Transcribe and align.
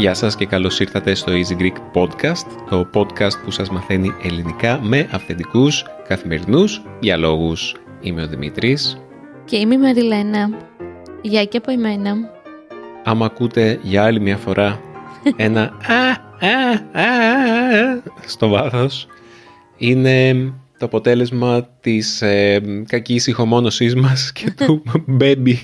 Γεια 0.00 0.14
σας 0.14 0.36
και 0.36 0.46
καλώς 0.46 0.80
ήρθατε 0.80 1.14
στο 1.14 1.32
Easy 1.32 1.60
Greek 1.60 1.76
Podcast, 1.94 2.46
το 2.70 2.88
podcast 2.94 3.44
που 3.44 3.50
σας 3.50 3.70
μαθαίνει 3.70 4.14
ελληνικά 4.22 4.80
με 4.82 5.08
αυθεντικούς 5.10 5.84
καθημερινούς 6.08 6.82
διαλόγους. 7.00 7.76
Είμαι 8.00 8.22
ο 8.22 8.28
Δημήτρης. 8.28 9.00
Και 9.44 9.56
είμαι 9.56 9.74
η 9.74 9.78
Μαριλένα. 9.78 10.50
Γεια 11.22 11.44
και 11.44 11.56
από 11.56 11.70
εμένα. 11.70 12.39
Άμα 13.04 13.24
ακούτε 13.24 13.78
για 13.82 14.04
άλλη 14.04 14.20
μια 14.20 14.36
φορά 14.36 14.80
ένα 15.36 15.62
α, 15.62 16.10
α, 16.46 17.00
α, 17.00 18.02
στο 18.26 18.48
βάθος, 18.48 19.06
είναι 19.76 20.34
το 20.78 20.86
αποτέλεσμα 20.86 21.68
της 21.80 22.22
ε, 22.22 22.60
κακής 22.86 23.26
ηχομόνωσής 23.26 23.94
μας 23.94 24.32
και 24.32 24.50
του 24.50 24.82
baby 25.20 25.54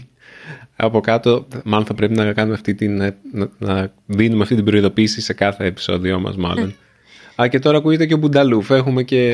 από 0.77 1.01
κάτω, 1.01 1.47
μάλλον 1.64 1.87
θα 1.87 1.95
πρέπει 1.95 2.14
να 2.14 2.33
κάνουμε 2.33 2.55
αυτή 2.55 2.75
την, 2.75 2.97
να, 3.33 3.50
να 3.59 3.92
δίνουμε 4.06 4.42
αυτή 4.42 4.55
την 4.55 4.64
προειδοποίηση 4.64 5.20
σε 5.20 5.33
κάθε 5.33 5.64
επεισόδιο 5.64 6.20
μας 6.20 6.37
μάλλον. 6.37 6.75
Α, 7.42 7.48
και 7.48 7.59
τώρα 7.59 7.78
ακούγεται 7.78 8.06
και 8.06 8.14
ο 8.14 8.16
Μπουνταλούφ. 8.16 8.70
Έχουμε 8.70 9.03
και. 9.03 9.33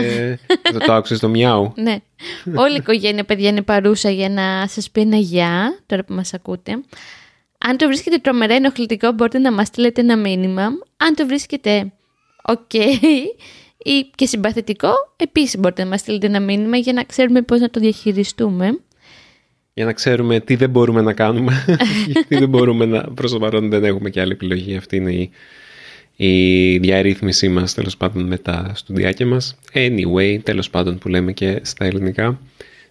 το, 0.73 0.79
το 0.87 0.93
άκουσε 0.93 1.15
στο 1.17 1.29
μιάου. 1.29 1.73
ναι. 1.77 1.97
Όλη 2.55 2.73
η 2.73 2.77
οικογένεια, 2.77 3.25
παιδιά, 3.25 3.49
είναι 3.49 3.63
παρούσα 3.63 4.11
για 4.11 4.29
να 4.29 4.67
σας 4.67 4.91
πει 4.91 5.01
ένα 5.01 5.17
γεια, 5.17 5.79
τώρα 5.87 6.05
που 6.05 6.15
μας 6.15 6.35
ακούτε. 6.35 6.73
Αν 7.65 7.77
το 7.77 7.87
βρίσκετε 7.87 8.19
τρομερά 8.19 8.55
ενοχλητικό, 8.55 9.13
μπορείτε 9.13 9.39
να 9.39 9.53
μας 9.53 9.67
στείλετε 9.67 10.01
ένα 10.01 10.17
μήνυμα. 10.17 10.63
Αν 10.97 11.15
το 11.15 11.27
βρίσκετε 11.27 11.93
ok 12.43 12.75
ή 13.79 14.11
και 14.15 14.27
συμπαθητικό, 14.27 14.93
επίσης 15.17 15.59
μπορείτε 15.59 15.83
να 15.83 15.89
μας 15.89 16.01
στείλετε 16.01 16.27
ένα 16.27 16.41
μήνυμα 16.41 16.77
για 16.77 16.93
να 16.93 17.05
ξέρουμε 17.05 17.43
πώς 17.43 17.61
να 17.61 17.71
το 17.71 17.81
διαχειριστούμε 17.81 18.79
για 19.75 19.85
να 19.85 19.93
ξέρουμε 19.93 20.41
τι 20.41 20.57
δεν 20.57 20.71
μπορούμε 20.71 21.01
να 21.01 21.13
κάνουμε, 21.13 21.65
γιατί 22.13 22.37
δεν 22.37 22.49
μπορούμε 22.49 22.85
να, 22.85 23.03
προς 23.03 23.33
το 23.33 23.39
παρόν 23.39 23.71
δεν 23.71 23.85
έχουμε 23.85 24.11
και 24.11 24.21
άλλη 24.21 24.33
επιλογή. 24.33 24.77
Αυτή 24.77 24.97
είναι 24.97 25.13
η, 25.13 25.31
η 26.17 26.79
διαρρύθμισή 26.79 27.49
μας, 27.49 27.75
τέλος 27.75 27.97
πάντων, 27.97 28.27
με 28.27 28.39
τα 28.39 28.73
στουδιάκια 28.75 29.27
μας. 29.27 29.59
Anyway, 29.73 30.39
τέλος 30.43 30.71
πάντων 30.71 30.99
που 30.99 31.09
λέμε 31.09 31.33
και 31.33 31.61
στα 31.63 31.85
ελληνικά. 31.85 32.41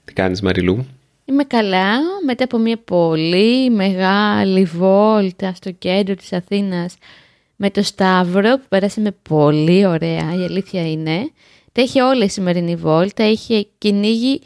Τι 0.05 0.13
κάνεις 0.13 0.41
Μαριλού; 0.41 0.87
Είμαι 1.25 1.43
καλά, 1.43 1.99
μετά 2.25 2.43
από 2.43 2.57
μια 2.57 2.77
πολύ 2.77 3.69
μεγάλη 3.69 4.63
βόλτα 4.63 5.53
στο 5.53 5.71
κέντρο 5.71 6.15
της 6.15 6.33
Αθήνας 6.33 6.95
με 7.55 7.69
το 7.69 7.83
Σταύρο 7.83 8.57
που 8.57 8.65
περάσαμε 8.69 9.11
πολύ 9.29 9.85
ωραία, 9.85 10.35
η 10.39 10.43
αλήθεια 10.43 10.91
είναι. 10.91 11.31
Τα 11.71 11.81
είχε 11.81 12.01
όλη 12.01 12.23
η 12.23 12.29
σημερινή 12.29 12.75
βόλτα, 12.75 13.29
είχε 13.29 13.67
κυνήγι 13.77 14.41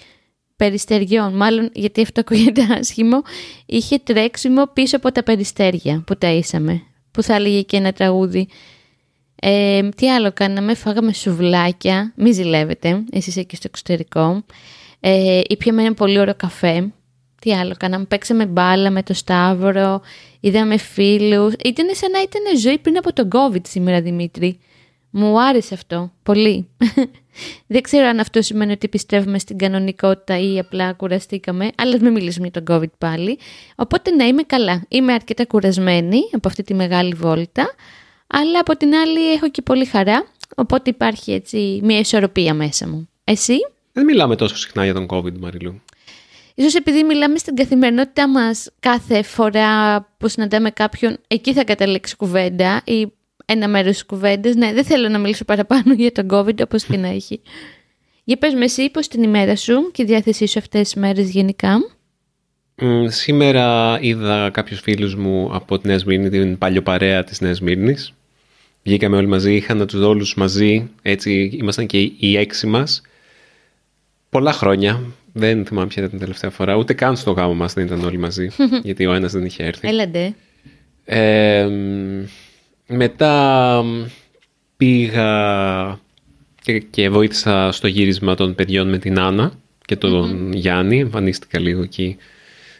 περιστεριών, 0.55 1.33
μάλλον 1.33 1.69
γιατί 1.73 2.01
αυτό 2.01 2.19
ακούγεται 2.19 2.67
άσχημο, 2.79 3.21
είχε 3.65 3.97
τρέξιμο 3.97 4.67
πίσω 4.73 4.95
από 4.95 5.11
τα 5.11 5.23
περιστέρια 5.23 6.03
που 6.05 6.17
τα 6.17 6.31
ήσαμε, 6.31 6.81
που 7.11 7.23
θα 7.23 7.35
έλεγε 7.35 7.61
και 7.61 7.77
ένα 7.77 7.93
τραγούδι. 7.93 8.47
Ε, 9.41 9.89
τι 9.89 10.11
άλλο 10.11 10.31
κάναμε, 10.33 10.73
φάγαμε 10.73 11.13
σουβλάκια, 11.13 12.13
μη 12.15 12.31
ζηλεύετε, 12.31 13.03
εσείς 13.11 13.37
εκεί 13.37 13.55
στο 13.55 13.67
εξωτερικό. 13.71 14.43
Ε, 15.07 15.41
ήπιαμε 15.47 15.83
ένα 15.83 15.93
πολύ 15.93 16.19
ωραίο 16.19 16.35
καφέ. 16.35 16.93
Τι 17.41 17.53
άλλο 17.53 17.75
κάναμε, 17.79 18.05
παίξαμε 18.05 18.45
μπάλα 18.45 18.89
με 18.89 19.03
το 19.03 19.13
Σταύρο, 19.13 20.01
είδαμε 20.39 20.77
φίλους. 20.77 21.53
Ήταν 21.63 21.87
σαν 21.91 22.11
να 22.11 22.21
ήταν 22.21 22.57
ζωή 22.57 22.77
πριν 22.77 22.97
από 22.97 23.13
τον 23.13 23.29
COVID 23.31 23.67
σήμερα, 23.67 24.01
Δημήτρη. 24.01 24.59
Μου 25.09 25.41
άρεσε 25.41 25.73
αυτό, 25.73 26.11
πολύ. 26.23 26.67
Δεν 27.67 27.81
ξέρω 27.81 28.07
αν 28.07 28.19
αυτό 28.19 28.41
σημαίνει 28.41 28.71
ότι 28.71 28.87
πιστεύουμε 28.87 29.39
στην 29.39 29.57
κανονικότητα 29.57 30.39
ή 30.39 30.59
απλά 30.59 30.93
κουραστήκαμε, 30.93 31.69
αλλά 31.77 31.97
μην 32.01 32.11
μιλήσουμε 32.11 32.47
για 32.47 32.61
τον 32.61 32.75
COVID 32.75 32.91
πάλι. 32.97 33.37
Οπότε 33.75 34.11
να 34.11 34.25
είμαι 34.25 34.43
καλά. 34.43 34.85
Είμαι 34.87 35.13
αρκετά 35.13 35.45
κουρασμένη 35.45 36.19
από 36.31 36.47
αυτή 36.47 36.63
τη 36.63 36.73
μεγάλη 36.73 37.13
βόλτα, 37.13 37.73
αλλά 38.27 38.59
από 38.59 38.77
την 38.77 38.93
άλλη 38.95 39.31
έχω 39.33 39.49
και 39.49 39.61
πολύ 39.61 39.85
χαρά, 39.85 40.25
οπότε 40.55 40.89
υπάρχει 40.89 41.31
έτσι 41.31 41.79
μια 41.83 41.99
ισορροπία 41.99 42.53
μέσα 42.53 42.87
μου. 42.87 43.09
Εσύ; 43.23 43.57
Δεν 43.95 44.05
μιλάμε 44.05 44.35
τόσο 44.35 44.57
συχνά 44.57 44.83
για 44.83 44.93
τον 44.93 45.05
COVID, 45.09 45.37
Μαριλού. 45.39 45.81
Ίσως 46.55 46.75
επειδή 46.75 47.03
μιλάμε 47.03 47.37
στην 47.37 47.55
καθημερινότητά 47.55 48.29
μας 48.29 48.69
κάθε 48.79 49.23
φορά 49.23 50.01
που 50.17 50.27
συναντάμε 50.27 50.69
κάποιον, 50.69 51.17
εκεί 51.27 51.53
θα 51.53 51.63
καταλήξει 51.63 52.15
κουβέντα 52.15 52.81
ή 52.85 53.07
ένα 53.45 53.67
μέρος 53.67 53.91
της 53.91 54.05
κουβέντας. 54.05 54.55
Ναι, 54.55 54.73
δεν 54.73 54.83
θέλω 54.83 55.09
να 55.09 55.19
μιλήσω 55.19 55.45
παραπάνω 55.45 55.93
για 55.97 56.11
τον 56.11 56.27
COVID, 56.31 56.61
όπως 56.61 56.83
και 56.83 56.97
να 56.97 57.07
έχει. 57.07 57.41
Για 58.23 58.37
πες 58.37 58.53
με 58.53 58.63
εσύ 58.63 58.89
πώς 58.89 59.07
την 59.07 59.23
ημέρα 59.23 59.55
σου 59.55 59.91
και 59.91 60.01
η 60.01 60.05
διάθεσή 60.05 60.47
σου 60.47 60.59
αυτές 60.59 60.81
τις 60.81 60.95
μέρες 60.95 61.29
γενικά; 61.29 61.77
σήμερα 63.05 63.97
είδα 64.01 64.49
κάποιους 64.49 64.79
φίλους 64.79 65.15
μου 65.15 65.49
από 65.53 65.79
τη 65.79 65.87
Νέα 65.87 65.97
Σμύρνη, 65.97 66.29
την 66.29 66.57
παλιοπαρέα 66.57 67.23
της 67.23 67.41
Νέας 67.41 67.57
Σμύρνης. 67.57 68.13
Βγήκαμε 68.83 69.17
όλοι 69.17 69.27
μαζί, 69.27 69.55
είχαν 69.55 69.87
τους 69.87 70.01
όλους 70.01 70.35
μαζί, 70.35 70.89
έτσι 71.01 71.57
ήμασταν 71.61 71.85
και 71.85 72.11
οι 72.17 72.37
έξι 72.37 72.67
μας. 72.67 73.01
Πολλά 74.35 74.51
χρόνια, 74.51 75.01
δεν 75.33 75.65
θυμάμαι 75.65 75.87
ποια 75.87 75.97
ήταν 75.97 76.09
την 76.09 76.19
τελευταία 76.19 76.49
φορά, 76.49 76.75
ούτε 76.75 76.93
καν 76.93 77.15
στο 77.15 77.31
γάμο 77.31 77.53
μας 77.53 77.73
δεν 77.73 77.85
ήταν 77.85 78.03
όλοι 78.03 78.17
μαζί, 78.17 78.49
γιατί 78.83 79.05
ο 79.05 79.13
ένας 79.13 79.31
δεν 79.31 79.45
είχε 79.45 79.63
έρθει. 79.63 79.87
Έλαντε. 79.87 80.33
Ε, 81.05 81.67
μετά 82.87 83.83
πήγα 84.77 85.99
και, 86.89 87.09
βοήθησα 87.09 87.71
στο 87.71 87.87
γύρισμα 87.87 88.35
των 88.35 88.55
παιδιών 88.55 88.89
με 88.89 88.97
την 88.97 89.19
Άννα 89.19 89.51
και 89.85 89.95
τον 89.95 90.53
Γιάννη. 90.53 90.99
Εμφανίστηκα 90.99 91.59
λίγο 91.59 91.81
εκεί 91.81 92.17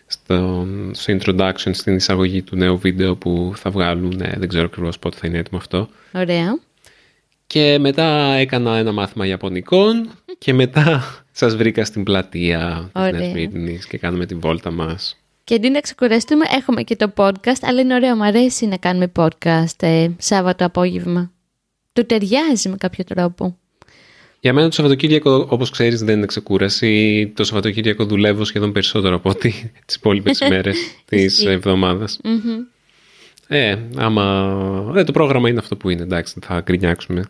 στο, 0.05 0.67
στο 0.91 1.17
introduction 1.17 1.69
στην 1.71 1.95
εισαγωγή 1.95 2.41
του 2.41 2.55
νέου 2.55 2.77
βίντεο 2.77 3.15
που 3.15 3.53
θα 3.55 3.69
βγάλουν. 3.69 4.15
Ναι, 4.17 4.31
δεν 4.37 4.47
ξέρω 4.47 4.65
ακριβώς 4.65 4.99
πότε 4.99 5.17
θα 5.17 5.27
είναι 5.27 5.37
έτοιμο 5.37 5.59
αυτό. 5.59 5.89
Ωραία. 6.13 6.59
Και 7.47 7.77
μετά 7.79 8.33
έκανα 8.33 8.77
ένα 8.77 8.91
μάθημα 8.91 9.25
Ιαπωνικών 9.25 10.09
και 10.37 10.53
μετά 10.53 11.03
σας 11.31 11.55
βρήκα 11.55 11.85
στην 11.85 12.03
πλατεία 12.03 12.91
της 13.11 13.49
Νέας 13.51 13.85
και 13.85 13.97
κάνουμε 13.97 14.25
την 14.25 14.39
βόλτα 14.39 14.71
μας. 14.71 15.17
Και 15.43 15.53
αντί 15.55 15.69
να 15.69 15.79
ξεκουραστούμε, 15.79 16.45
έχουμε 16.57 16.81
και 16.81 16.95
το 16.95 17.13
podcast, 17.15 17.61
αλλά 17.61 17.81
είναι 17.81 17.93
ωραίο, 17.93 18.15
μου 18.15 18.23
αρέσει 18.23 18.65
να 18.65 18.77
κάνουμε 18.77 19.11
podcast 19.15 19.81
ε, 19.83 20.07
Σάββατο 20.17 20.65
απόγευμα. 20.65 21.31
Του 21.93 22.05
ταιριάζει 22.05 22.69
με 22.69 22.75
κάποιο 22.75 23.03
τρόπο. 23.03 23.57
Για 24.39 24.53
μένα 24.53 24.67
το 24.67 24.73
Σαββατοκύριακο, 24.73 25.47
όπως 25.49 25.69
ξέρεις, 25.69 26.03
δεν 26.03 26.17
είναι 26.17 26.25
ξεκούραση. 26.25 27.31
Το 27.35 27.43
Σαββατοκύριακο 27.43 28.05
δουλεύω 28.05 28.43
σχεδόν 28.43 28.71
περισσότερο 28.71 29.15
από 29.15 29.29
ό,τι 29.29 29.51
τις 29.85 29.95
υπόλοιπες 29.95 30.39
ημέρες 30.45 30.77
της 31.05 31.45
εβδομάδας. 31.45 32.19
Ε, 33.47 33.77
άμα... 33.95 34.93
Ε, 34.95 35.03
το 35.03 35.11
πρόγραμμα 35.11 35.49
είναι 35.49 35.59
αυτό 35.59 35.75
που 35.75 35.89
είναι, 35.89 36.01
εντάξει, 36.01 36.39
θα 36.41 36.61
γκρινιάξουμε. 36.61 37.23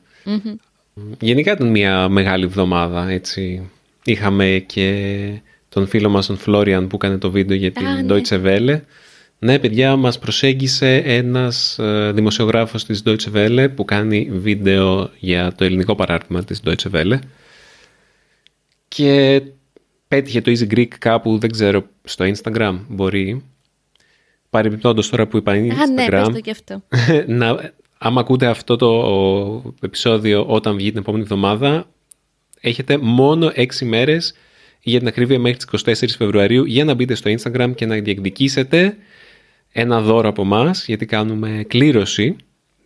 Γενικά 1.20 1.52
ήταν 1.52 1.68
μια 1.68 2.10
μεγάλη 2.10 2.44
εβδομάδα, 2.44 3.10
έτσι. 3.10 3.70
Είχαμε 4.04 4.64
και 4.66 5.42
τον 5.70 5.88
φίλο 5.88 6.10
μας 6.10 6.26
τον 6.26 6.38
Φλόριαν 6.38 6.88
που 6.88 6.96
έκανε 6.96 7.18
το 7.18 7.32
βίντεο 7.32 7.58
για 7.58 7.72
την 7.72 7.86
ναι. 7.86 8.06
Deutsche 8.08 8.44
Welle. 8.46 8.80
Ναι, 9.40 9.60
παιδιά, 9.60 9.96
μας 9.96 10.20
προσέγγισε 10.20 10.96
ένας 10.96 11.80
ε, 11.80 12.12
δημοσιογράφος 12.12 12.86
της 12.86 13.04
Deutsche 13.06 13.34
Welle 13.34 13.68
που 13.76 13.86
κάνει 13.86 14.30
βίντεο 14.32 15.10
για 15.20 15.54
το 15.56 15.64
ελληνικό 15.64 15.96
παράρτημα 15.96 16.44
της 16.44 16.62
Deutsche 16.66 16.92
Welle 16.92 17.20
και 18.88 19.42
πέτυχε 20.08 20.42
το 20.42 20.52
Easy 20.52 20.74
Greek 20.74 20.88
κάπου, 21.00 21.38
δεν 21.38 21.52
ξέρω, 21.52 21.84
στο 22.04 22.26
Instagram 22.34 22.80
μπορεί. 22.88 23.44
Παρεμπιπτόντως 24.56 25.10
τώρα 25.10 25.28
που 25.28 25.38
είπα 25.38 25.54
Instagram. 25.54 26.14
Α, 26.14 26.28
ναι, 26.28 26.34
το 26.34 26.40
και 26.40 26.52
αυτό. 26.52 26.82
να, 27.40 27.74
άμα 27.98 28.20
ακούτε 28.20 28.46
αυτό 28.46 28.76
το 28.76 29.74
επεισόδιο 29.82 30.46
όταν 30.46 30.76
βγει 30.76 30.90
την 30.90 31.00
επόμενη 31.00 31.24
εβδομάδα, 31.24 31.88
έχετε 32.60 32.98
μόνο 32.98 33.52
έξι 33.54 33.86
μέρες 33.86 34.34
για 34.82 35.00
την 35.00 35.08
ακρίβεια 35.08 35.40
μέχρι 35.40 35.58
τις 35.58 36.04
24 36.04 36.16
Φεβρουαρίου 36.18 36.66
για 36.66 36.86
να 36.86 36.94
μπείτε 36.94 37.16
στο 37.16 37.32
Instagram 37.32 37.72
και 37.76 37.86
να 37.86 37.96
διεκδικήσετε 37.96 38.98
ένα 39.72 40.02
δώρο 40.02 40.30
από 40.30 40.42
εμάς 40.42 40.86
γιατί 40.86 41.06
κάνουμε 41.06 41.66
κλήρωση. 41.68 42.36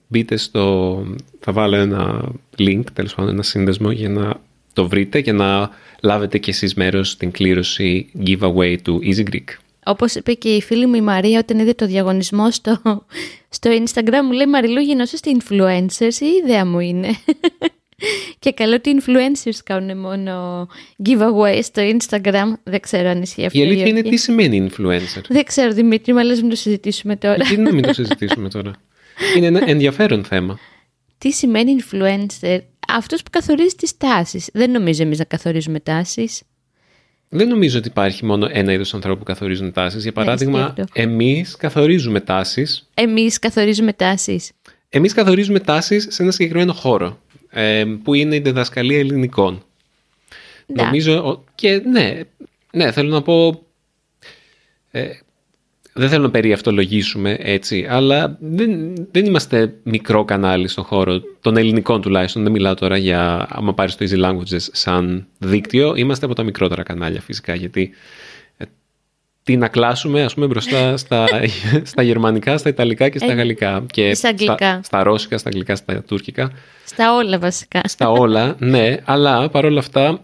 Μπείτε 0.08 0.38
στο... 0.38 1.04
θα 1.40 1.52
βάλω 1.52 1.76
ένα 1.76 2.32
link, 2.58 2.84
τέλος 2.94 3.16
πάντων 3.16 3.34
ένα 3.34 3.44
σύνδεσμο 3.44 3.92
για 3.92 4.10
να 4.10 4.40
το 4.74 4.88
βρείτε 4.88 5.22
και 5.22 5.32
να 5.32 5.70
λάβετε 6.02 6.38
κι 6.38 6.50
εσείς 6.50 6.74
μέρος 6.74 7.10
στην 7.10 7.32
κλήρωση 7.32 8.12
giveaway 8.26 8.76
του 8.84 9.02
Easy 9.04 9.24
Greek. 9.34 9.69
Όπως 9.90 10.16
είπε 10.16 10.34
και 10.34 10.56
η 10.56 10.62
φίλη 10.62 10.86
μου 10.86 10.96
η 10.96 11.02
Μαρία 11.02 11.40
όταν 11.40 11.60
είδε 11.60 11.74
το 11.74 11.86
διαγωνισμό 11.86 12.52
στο, 12.52 12.82
στο 13.50 13.72
Instagram 13.72 14.22
μου 14.24 14.32
λέει 14.32 14.46
Μαριλού 14.46 14.82
γινόσαστε 14.82 15.32
influencers 15.40 16.20
η 16.20 16.26
ιδέα 16.44 16.66
μου 16.66 16.80
είναι. 16.80 17.10
και 18.40 18.52
καλό 18.52 18.76
ότι 18.76 18.90
οι 18.90 19.02
influencers 19.02 19.60
κάνουν 19.64 19.98
μόνο 19.98 20.68
giveaway 21.06 21.60
στο 21.62 21.82
Instagram. 21.82 22.54
Δεν 22.64 22.80
ξέρω 22.80 23.10
αν 23.10 23.22
ισχύει 23.22 23.46
αυτό. 23.46 23.60
Η 23.60 23.62
αλήθεια 23.62 23.88
είναι 23.88 24.02
τι 24.02 24.18
σημαίνει 24.18 24.70
influencer. 24.70 25.22
Δεν 25.28 25.44
ξέρω, 25.44 25.74
Δημήτρη, 25.74 26.12
αλλά 26.12 26.36
μην 26.36 26.50
το 26.50 26.56
συζητήσουμε 26.56 27.16
τώρα. 27.16 27.36
Τι 27.36 27.58
να 27.58 27.74
μην 27.74 27.84
το 27.84 27.94
συζητήσουμε 28.00 28.50
τώρα; 28.50 28.72
Είναι 29.38 29.46
ένα 29.46 29.62
ενδιαφέρον 29.66 30.24
θέμα. 30.24 30.60
Τι 31.18 31.32
σημαίνει 31.32 31.76
influencer, 31.80 32.60
αυτός 32.88 33.24
που 33.24 33.30
καθορίζει 33.30 33.76
τις 33.76 33.98
τάσεις. 33.98 34.50
Δεν 34.54 34.72
νομίζω 34.72 35.04
εμείς 35.04 35.18
να 35.18 35.24
καθορίζουμε 35.24 35.80
τάσεις. 35.80 36.42
Δεν 37.30 37.48
νομίζω 37.48 37.78
ότι 37.78 37.88
υπάρχει 37.88 38.26
μόνο 38.26 38.48
ένα 38.52 38.74
είδος 38.74 38.94
ανθρώπου 38.94 39.20
που 39.20 39.24
καθορίζουν 39.24 39.72
τάσεις. 39.72 40.04
Για 40.04 40.12
παράδειγμα, 40.12 40.74
εμείς 40.94 41.56
καθορίζουμε 41.56 42.20
τάσεις. 42.20 42.90
Εμείς 42.94 43.40
καθορίζουμε 43.40 43.94
τάσεις. 43.94 44.52
Εμείς 44.90 45.14
καθορίζουμε 45.14 45.60
τάσεις 45.60 46.08
σε 46.10 46.24
ένα 46.24 46.32
συγκεκριμένο 46.32 46.74
χώρο. 46.74 47.20
Ε, 47.50 47.86
που 48.04 48.14
είναι 48.14 48.36
η 48.36 48.40
διδασκαλία 48.40 49.00
ελληνικών. 49.00 49.64
Ναι. 50.66 50.84
Νομίζω. 50.84 51.44
Και 51.56 51.82
ναι, 51.86 52.20
ναι, 52.72 52.92
θέλω 52.92 53.10
να 53.10 53.22
πω. 53.22 53.64
Ε, 54.92 55.10
δεν 55.94 56.10
θέλω 56.10 56.24
να 56.24 56.30
περιευτολογήσουμε 56.30 57.38
έτσι, 57.40 57.88
αλλά 57.90 58.38
δεν, 58.40 58.94
δεν 59.12 59.26
είμαστε 59.26 59.74
μικρό 59.84 60.26
κανάλι 60.26 60.68
στον 60.68 60.84
χώρο 60.84 61.22
των 61.42 61.58
ελληνικών 61.58 62.02
τουλάχιστον. 62.02 62.44
Δεν 62.44 62.52
μιλάω 62.52 62.74
τώρα 62.74 62.98
για, 62.98 63.48
άμα 63.50 63.74
πάρεις 63.74 63.96
το 63.96 64.06
Easy 64.10 64.26
Languages 64.26 64.68
σαν 64.72 65.28
δίκτυο, 65.38 65.96
είμαστε 65.96 66.26
από 66.26 66.36
τα 66.36 66.44
μικρότερα 66.44 66.84
κανάλια 66.84 67.22
φυσικά, 67.22 67.56
γιατί 67.56 67.92
ε, 68.58 68.66
τι 69.44 69.58
να 69.58 69.68
κλάσουμε 69.68 70.24
ας 70.24 70.34
πούμε 70.34 70.48
μπροστά 70.48 70.98
στα, 71.04 71.26
στα 71.84 72.02
γερμανικά, 72.02 72.58
στα 72.58 72.70
ιταλικά 72.70 73.10
και 73.10 73.18
στα 73.18 73.32
ε, 73.32 73.36
γαλλικά. 73.36 73.86
Και 73.92 74.14
στα 74.14 74.30
αγγλικά. 74.30 74.80
Στα, 74.84 75.04
ρώσικα, 75.04 75.38
στα 75.38 75.50
αγγλικά, 75.50 75.76
στα 75.76 76.04
τουρκικά. 76.04 76.52
Στα 76.86 77.14
όλα 77.14 77.40
βασικά. 77.40 77.82
Στα 77.88 78.10
όλα, 78.10 78.56
ναι, 78.60 78.98
αλλά 79.04 79.50
παρόλα 79.50 79.80
αυτά 79.80 80.24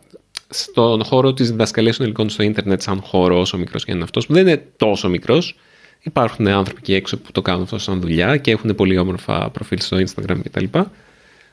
στον 0.49 1.03
χώρο 1.03 1.33
της 1.33 1.49
διδασκαλίας 1.49 1.95
των 1.95 2.05
ελληνικών 2.05 2.29
στο 2.29 2.43
ίντερνετ 2.43 2.81
σαν 2.81 3.01
χώρο 3.01 3.39
όσο 3.39 3.57
μικρός 3.57 3.85
και 3.85 3.91
είναι 3.91 4.03
αυτός, 4.03 4.25
που 4.25 4.33
δεν 4.33 4.47
είναι 4.47 4.65
τόσο 4.77 5.09
μικρός, 5.09 5.55
υπάρχουν 6.01 6.47
άνθρωποι 6.47 6.79
εκεί 6.81 6.93
έξω 6.93 7.17
που 7.17 7.31
το 7.31 7.41
κάνουν 7.41 7.61
αυτό 7.61 7.77
σαν 7.77 8.01
δουλειά 8.01 8.37
και 8.37 8.51
έχουν 8.51 8.75
πολύ 8.75 8.97
όμορφα 8.97 9.49
προφίλ 9.49 9.79
στο 9.79 9.97
Instagram 9.97 10.39
κτλ. 10.43 10.65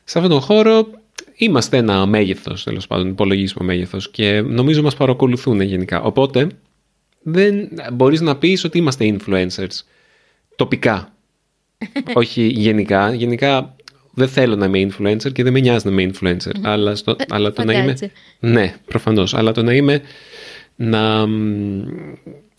Σε 0.05 0.19
αυτόν 0.19 0.29
τον 0.29 0.41
χώρο 0.41 0.87
είμαστε 1.35 1.77
ένα 1.77 2.07
μέγεθος, 2.07 2.65
τέλος 2.65 2.87
πάντων, 2.87 3.09
υπολογίσιμο 3.09 3.67
μέγεθος 3.67 4.11
και 4.11 4.41
νομίζω 4.41 4.83
μας 4.83 4.97
παρακολουθούν 4.97 5.61
γενικά. 5.61 6.03
Οπότε 6.03 6.47
δεν 7.23 7.69
μπορείς 7.93 8.21
να 8.21 8.37
πεις 8.37 8.65
ότι 8.65 8.79
είμαστε 8.79 9.17
influencers 9.17 9.83
τοπικά. 10.57 11.13
Όχι 12.15 12.43
γενικά. 12.47 13.15
Γενικά 13.15 13.77
δεν 14.15 14.29
θέλω 14.29 14.57
να 14.57 14.67
είμαι 14.67 14.89
influencer 14.91 15.33
και 15.33 15.43
δεν 15.43 15.53
με 15.53 15.61
νοιάζει 15.61 15.89
να 15.89 16.01
είμαι 16.01 16.13
influencer. 16.15 16.53
αλλά, 16.63 16.95
στο, 16.95 17.11
ε, 17.19 17.25
αλλά 17.29 17.53
το 17.53 17.65
να 17.65 17.73
είμαι. 17.73 17.97
Ναι, 18.39 18.75
προφανώς. 18.87 19.35
Αλλά 19.35 19.53
το 19.53 19.63
να 19.63 19.73
είμαι. 19.73 20.03
Να. 20.77 21.27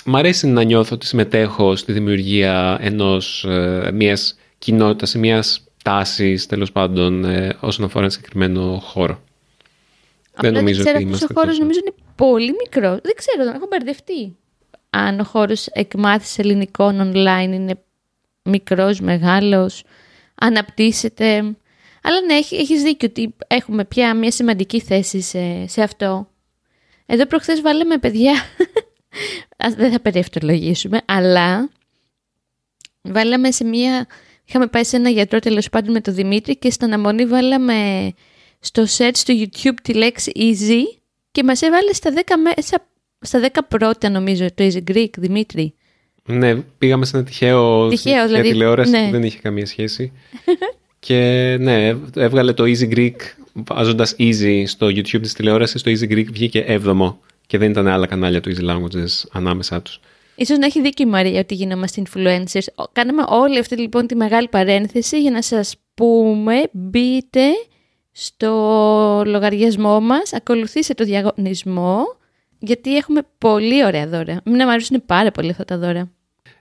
Μ' 0.05 0.15
αρέσει 0.15 0.47
να 0.47 0.63
νιώθω 0.63 0.95
ότι 0.95 1.05
συμμετέχω 1.05 1.75
στη 1.75 1.91
δημιουργία 1.91 2.77
ενός, 2.81 3.44
ε, 3.44 3.91
μιας 3.94 4.38
κοινότητας, 4.59 5.15
μιας 5.15 5.63
τάσης, 5.83 6.45
τέλος 6.45 6.71
πάντων, 6.71 7.25
ε, 7.25 7.57
όσον 7.59 7.85
αφορά 7.85 8.03
ένα 8.03 8.13
συγκεκριμένο 8.13 8.79
χώρο. 8.83 9.21
Απλά 10.33 10.50
δεν 10.50 10.53
νομίζω 10.53 10.79
ξέρω, 10.81 10.95
ότι 10.95 11.05
είμαστε... 11.05 11.25
ο 11.29 11.33
χώρος 11.33 11.59
νομίζω 11.59 11.79
είναι 11.79 11.95
πολύ 12.15 12.53
μικρό. 12.63 12.89
Δεν 12.89 13.13
ξέρω, 13.15 13.50
έχω 13.55 13.67
μπερδευτεί. 13.69 14.35
Αν 14.89 15.19
ο 15.19 15.23
χώρος 15.23 15.67
εκμάθησης 15.67 16.38
ελληνικών 16.38 17.11
online 17.13 17.53
είναι 17.53 17.79
μικρός, 18.44 19.00
μεγάλος 19.00 19.83
αναπτύσσεται. 20.45 21.38
Αλλά 22.04 22.22
ναι, 22.25 22.34
έχεις 22.34 22.84
δίκιο 22.84 23.07
ότι 23.10 23.36
έχουμε 23.48 23.86
πια 23.86 24.13
μια 24.13 24.31
σημαντική 24.31 24.81
θέση 24.81 25.22
σε, 25.22 25.68
σε 25.68 25.81
αυτό. 25.81 26.28
Εδώ 27.06 27.25
προχθές 27.25 27.62
βάλαμε 27.62 27.98
παιδιά, 27.98 28.34
δεν 29.78 29.92
θα 29.92 30.00
περιευτολογήσουμε, 30.00 31.01
αλλά 31.06 31.69
βάλαμε 33.01 33.51
σε 33.51 33.63
μια... 33.63 34.07
Είχαμε 34.48 34.68
πάει 34.68 34.84
σε 34.84 34.95
ένα 34.95 35.10
γιατρό 35.10 35.40
τέλος 35.40 35.69
πάντων 35.69 35.92
με 35.92 36.01
τον 36.01 36.13
Δημήτρη 36.13 36.57
και 36.57 36.72
στην 36.72 36.86
αναμονή 36.88 37.25
βάλαμε 37.25 38.12
στο 38.60 38.84
search 38.98 39.18
του 39.25 39.39
YouTube 39.42 39.75
τη 39.84 39.94
λέξη 39.94 40.31
easy 40.36 41.00
και 41.31 41.44
μας 41.44 41.62
έβαλε 41.62 41.94
στα 41.94 42.13
10, 42.16 42.22
μέσα, 42.56 42.88
στα 43.19 43.50
10 43.54 43.60
πρώτα 43.68 44.10
νομίζω 44.10 44.46
το 44.54 44.63
easy 44.63 44.84
Greek, 44.92 45.10
Δημήτρη. 45.18 45.75
Ναι, 46.25 46.56
πήγαμε 46.56 47.06
σε 47.06 47.18
ένα 47.18 47.25
τυχαίο, 47.25 47.88
τυχαίος 47.88 48.28
δηλαδή, 48.28 48.50
τηλεόραση 48.50 48.92
ναι. 48.92 49.06
που 49.06 49.12
δεν 49.12 49.24
είχε 49.24 49.40
καμία 49.40 49.66
σχέση. 49.66 50.12
και 51.00 51.18
ναι, 51.60 51.96
έβγαλε 52.16 52.54
το 52.54 52.64
Easy 52.64 52.96
Greek, 52.96 53.16
βάζοντας 53.54 54.16
Easy 54.18 54.64
στο 54.66 54.88
YouTube 54.88 55.22
της 55.22 55.34
τηλεόρασης, 55.34 55.81
το 55.81 55.92
Easy 55.92 56.12
Greek 56.12 56.25
βγήκε 56.31 56.60
έβδομο 56.60 57.20
και 57.48 57.58
δεν 57.58 57.70
ήταν 57.70 57.88
άλλα 57.88 58.06
κανάλια 58.06 58.42
του 58.42 58.52
Easy 58.56 58.70
Languages 58.70 59.24
ανάμεσά 59.31 59.81
τους. 59.81 60.00
Ίσως 60.36 60.58
να 60.58 60.66
έχει 60.66 60.81
δίκιο 60.81 61.08
η 61.08 61.10
Μαρία 61.10 61.40
ότι 61.40 61.54
γινόμαστε 61.54 62.02
influencers. 62.06 62.86
Κάναμε 62.92 63.24
όλη 63.28 63.60
αυτή 63.60 63.75
λοιπόν 63.75 64.08
τη 64.08 64.16
μεγάλη 64.16 64.48
παρένθεση 64.48 65.22
για 65.22 65.31
να 65.31 65.42
σας 65.42 65.75
πούμε 65.94 66.62
μπείτε 66.72 67.42
στο 68.12 69.24
λογαριασμό 69.25 70.00
μας, 70.00 70.34
ακολουθήστε 70.34 70.94
το 70.94 71.04
διαγωνισμό 71.04 72.04
γιατί 72.65 72.95
έχουμε 72.95 73.21
πολύ 73.38 73.86
ωραία 73.86 74.07
δώρα. 74.07 74.42
Μην 74.45 74.56
μου 74.56 74.71
αρέσουν 74.71 75.04
πάρα 75.06 75.31
πολύ 75.31 75.50
αυτά 75.50 75.65
τα 75.65 75.77
δώρα. 75.77 76.10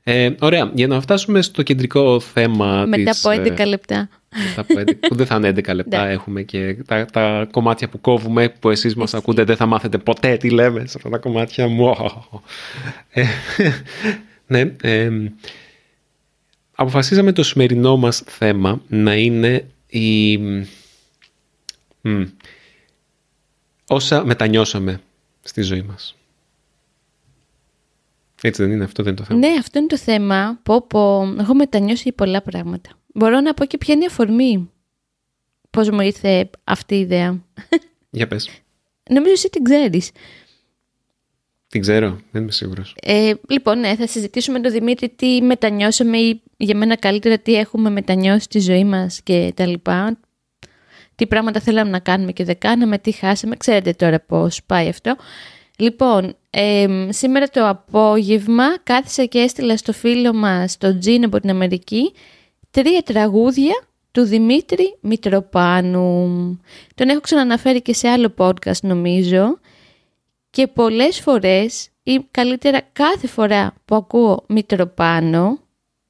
Ε, 0.03 0.31
ωραία. 0.41 0.71
Για 0.75 0.87
να 0.87 1.01
φτάσουμε 1.01 1.43
στο 1.43 1.63
κεντρικό 1.63 2.21
θέμα. 2.21 2.85
Μετά 2.87 3.11
της, 3.11 3.25
από 3.25 3.43
11 3.43 3.59
ε, 3.59 3.65
λεπτά. 3.65 4.09
Μετά 4.49 4.61
από 4.61 4.75
11, 4.79 4.95
που 5.09 5.15
δεν 5.15 5.27
θα 5.27 5.35
είναι 5.35 5.49
11 5.49 5.75
λεπτά. 5.75 6.05
Ναι. 6.05 6.13
έχουμε 6.13 6.43
και 6.43 6.75
τα, 6.87 7.05
τα 7.05 7.49
κομμάτια 7.51 7.89
που 7.89 8.01
κόβουμε, 8.01 8.49
που 8.49 8.71
εσείς 8.71 8.95
μας 8.95 9.15
ακούτε, 9.15 9.45
δεν 9.45 9.57
θα 9.57 9.67
μάθετε 9.67 9.99
ποτέ 9.99 10.37
τι 10.37 10.51
λέμε 10.51 10.87
σε 10.87 10.95
αυτά 10.97 11.09
τα 11.09 11.19
κομμάτια 11.19 11.69
μου. 11.69 11.97
Ε, 13.11 13.25
ναι. 14.47 14.61
Ε, 14.83 15.11
αποφασίσαμε 16.75 17.33
το 17.33 17.43
σημερινό 17.43 17.97
μας 17.97 18.23
θέμα 18.27 18.83
να 18.89 19.15
είναι 19.15 19.67
η... 19.87 20.39
όσα 23.87 24.25
μετανιώσαμε 24.25 25.01
στη 25.43 25.63
ζωή 25.63 25.83
μας. 25.83 26.17
Έτσι 28.43 28.63
δεν 28.63 28.73
είναι, 28.73 28.85
αυτό 28.85 29.03
δεν 29.03 29.13
είναι 29.13 29.21
το 29.21 29.27
θέμα. 29.27 29.39
Ναι, 29.39 29.59
αυτό 29.59 29.79
είναι 29.79 29.89
το 29.89 29.99
θέμα. 29.99 30.61
Πω, 30.63 30.83
πω, 30.87 31.35
έχω 31.39 31.55
μετανιώσει 31.55 32.13
πολλά 32.13 32.43
πράγματα. 32.43 32.91
Μπορώ 33.15 33.41
να 33.41 33.55
πω 33.55 33.65
και 33.65 33.79
ποια 33.79 33.95
είναι 33.95 34.03
η 34.03 34.07
αφορμή. 34.07 34.71
Πώς 35.71 35.91
μου 35.91 36.01
ήρθε 36.01 36.51
αυτή 36.65 36.95
η 36.95 37.01
ιδέα. 37.01 37.43
Για 38.11 38.27
πες. 38.27 38.51
Νομίζω 39.11 39.33
εσύ 39.33 39.49
την 39.49 39.65
ξέρεις. 39.65 40.11
Την 41.69 41.81
ξέρω, 41.81 42.21
δεν 42.31 42.43
είμαι 42.43 42.53
σίγουρος. 42.53 42.95
Ε, 43.03 43.33
λοιπόν, 43.49 43.79
ναι, 43.79 43.97
θα 43.97 44.07
συζητήσουμε 44.07 44.59
με 44.59 44.65
τον 44.65 44.73
Δημήτρη 44.73 45.09
τι 45.09 45.43
μετανιώσαμε 45.43 46.19
ή 46.19 46.43
για 46.57 46.77
μένα 46.77 46.97
καλύτερα 46.97 47.39
τι 47.39 47.55
έχουμε 47.55 47.91
μετανιώσει 47.91 48.41
στη 48.41 48.59
ζωή 48.59 48.85
μας 48.85 49.21
και 49.23 49.53
τα 49.57 49.67
λοιπά. 49.67 50.19
Τι 51.23 51.29
πράγματα 51.29 51.61
θέλαμε 51.61 51.91
να 51.91 51.99
κάνουμε 51.99 52.33
και 52.33 52.45
δεν 52.45 52.59
κάναμε, 52.59 52.99
τι 52.99 53.13
χάσαμε. 53.13 53.57
Ξέρετε 53.57 53.93
τώρα 53.93 54.21
πώς 54.21 54.63
πάει 54.67 54.89
αυτό. 54.89 55.17
Λοιπόν, 55.77 56.37
σήμερα 57.09 57.49
το 57.49 57.69
απόγευμα 57.69 58.79
κάθισα 58.83 59.25
και 59.25 59.39
έστειλα 59.39 59.77
στο 59.77 59.93
φίλο 59.93 60.33
μας, 60.33 60.79
τον 60.79 60.99
Τζίνο 60.99 61.27
από 61.27 61.41
την 61.41 61.51
Αμερική, 61.51 62.13
τρία 62.71 63.03
τραγούδια 63.03 63.83
του 64.11 64.23
Δημήτρη 64.23 64.99
Μητροπάνου. 65.01 66.27
Τον 66.95 67.09
έχω 67.09 67.21
ξαναναφέρει 67.21 67.83
και 67.83 67.95
σε 67.95 68.09
άλλο 68.09 68.35
podcast 68.39 68.81
νομίζω 68.83 69.59
και 70.51 70.67
πολλές 70.67 71.21
φορές 71.21 71.89
ή 72.03 72.21
καλύτερα 72.31 72.81
κάθε 72.93 73.27
φορά 73.27 73.75
που 73.85 73.95
ακούω 73.95 74.45
Μητροπάνο 74.49 75.59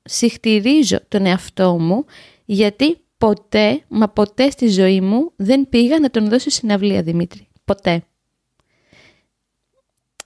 συχτηρίζω 0.03 0.99
τον 1.09 1.27
εαυτό 1.27 1.79
μου 1.79 2.05
γιατί 2.45 2.97
ποτέ, 3.27 3.83
μα 3.89 4.09
ποτέ 4.09 4.51
στη 4.51 4.69
ζωή 4.69 5.01
μου 5.01 5.33
δεν 5.37 5.69
πήγα 5.69 5.99
να 5.99 6.11
τον 6.11 6.29
δώσω 6.29 6.51
συναυλία 6.51 7.03
Δημήτρη. 7.03 7.49
Ποτέ. 7.65 8.03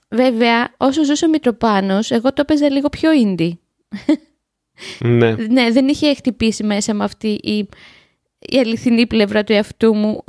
Βέβαια, 0.09 0.73
όσο 0.77 1.03
ζούσε 1.03 1.25
ο 1.25 1.29
Μητροπάνος, 1.29 2.11
εγώ 2.11 2.33
το 2.33 2.41
έπαιζα 2.41 2.69
λίγο 2.69 2.89
πιο 2.89 3.09
indie. 3.25 3.51
Ναι. 4.99 5.35
ναι, 5.55 5.71
δεν 5.71 5.87
είχε 5.87 6.13
χτυπήσει 6.13 6.63
μέσα 6.63 6.93
με 6.93 7.03
αυτή 7.03 7.27
η, 7.27 7.57
η 8.39 8.57
αληθινή 8.59 9.07
πλευρά 9.07 9.43
του 9.43 9.53
εαυτού 9.53 9.95
μου 9.95 10.23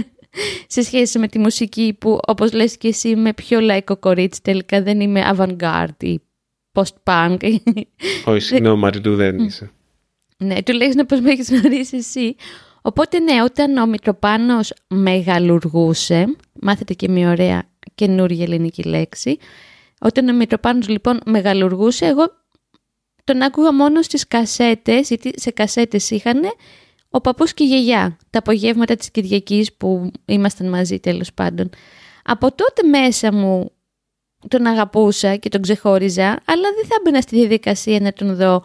σε 0.74 0.82
σχέση 0.82 1.18
με 1.18 1.28
τη 1.28 1.38
μουσική 1.38 1.96
που, 2.00 2.18
όπως 2.26 2.52
λες 2.52 2.76
και 2.76 2.88
εσύ, 2.88 3.08
είμαι 3.08 3.32
πιο 3.32 3.60
λαϊκό 3.60 3.96
κορίτσι 3.96 4.42
τελικά, 4.42 4.82
δεν 4.82 5.00
είμαι 5.00 5.30
avant-garde 5.36 6.02
ή 6.04 6.20
post-punk. 6.72 7.36
Όχι, 8.24 8.40
συγγνώμη 8.40 8.80
Μαριτού, 8.80 9.16
δεν 9.16 9.38
είσαι. 9.38 9.70
Ναι, 10.42 10.62
τουλάχιστον 10.62 11.06
πώς 11.06 11.20
με 11.20 11.30
έχεις 11.30 11.50
γνωρίσει 11.50 11.96
εσύ. 11.96 12.36
Οπότε 12.82 13.18
ναι, 13.18 13.42
όταν 13.42 13.76
ο 13.76 13.86
Μητροπάνος 13.86 14.72
μεγαλουργούσε, 14.88 16.36
μάθετε 16.60 16.94
και 16.94 17.08
μια 17.08 17.30
ωραία 17.30 17.62
καινούργια 17.94 18.44
ελληνική 18.44 18.82
λέξη, 18.82 19.38
όταν 20.00 20.28
ο 20.28 20.32
Μητροπάνος 20.32 20.88
λοιπόν 20.88 21.20
μεγαλουργούσε, 21.24 22.06
εγώ 22.06 22.24
τον 23.24 23.42
άκουγα 23.42 23.72
μόνο 23.72 24.02
στις 24.02 24.28
κασέτες, 24.28 25.08
γιατί 25.08 25.30
σε 25.34 25.50
κασέτες 25.50 26.10
είχαν 26.10 26.40
ο 27.10 27.20
παππούς 27.20 27.54
και 27.54 27.64
η 27.64 27.66
γιαγιά, 27.66 28.16
τα 28.30 28.38
απογεύματα 28.38 28.94
της 28.96 29.10
Κυριακής 29.10 29.72
που 29.72 30.10
ήμασταν 30.24 30.68
μαζί 30.68 31.00
τέλος 31.00 31.32
πάντων. 31.32 31.70
Από 32.24 32.54
τότε 32.54 32.86
μέσα 32.88 33.32
μου 33.32 33.72
τον 34.48 34.66
αγαπούσα 34.66 35.36
και 35.36 35.48
τον 35.48 35.62
ξεχώριζα, 35.62 36.26
αλλά 36.44 36.68
δεν 36.76 36.86
θα 36.88 36.94
έμπαινα 36.98 37.20
στη 37.20 37.36
διαδικασία 37.36 38.00
να 38.00 38.12
τον 38.12 38.36
δω 38.36 38.62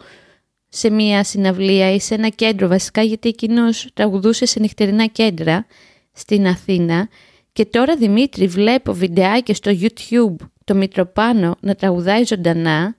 σε 0.76 0.90
μία 0.90 1.24
συναυλία 1.24 1.94
ή 1.94 2.00
σε 2.00 2.14
ένα 2.14 2.28
κέντρο 2.28 2.68
βασικά, 2.68 3.02
γιατί 3.02 3.28
εκείνος 3.28 3.88
τραγουδούσε 3.94 4.46
σε 4.46 4.60
νυχτερινά 4.60 5.06
κέντρα 5.06 5.66
στην 6.12 6.46
Αθήνα. 6.46 7.08
Και 7.52 7.64
τώρα 7.64 7.96
Δημήτρη 7.96 8.46
βλέπω 8.46 8.92
βιντεάκια 8.92 9.54
στο 9.54 9.70
YouTube 9.80 10.46
το 10.64 10.74
Μητροπάνο 10.74 11.56
να 11.60 11.74
τραγουδάει 11.74 12.24
ζωντανά 12.24 12.96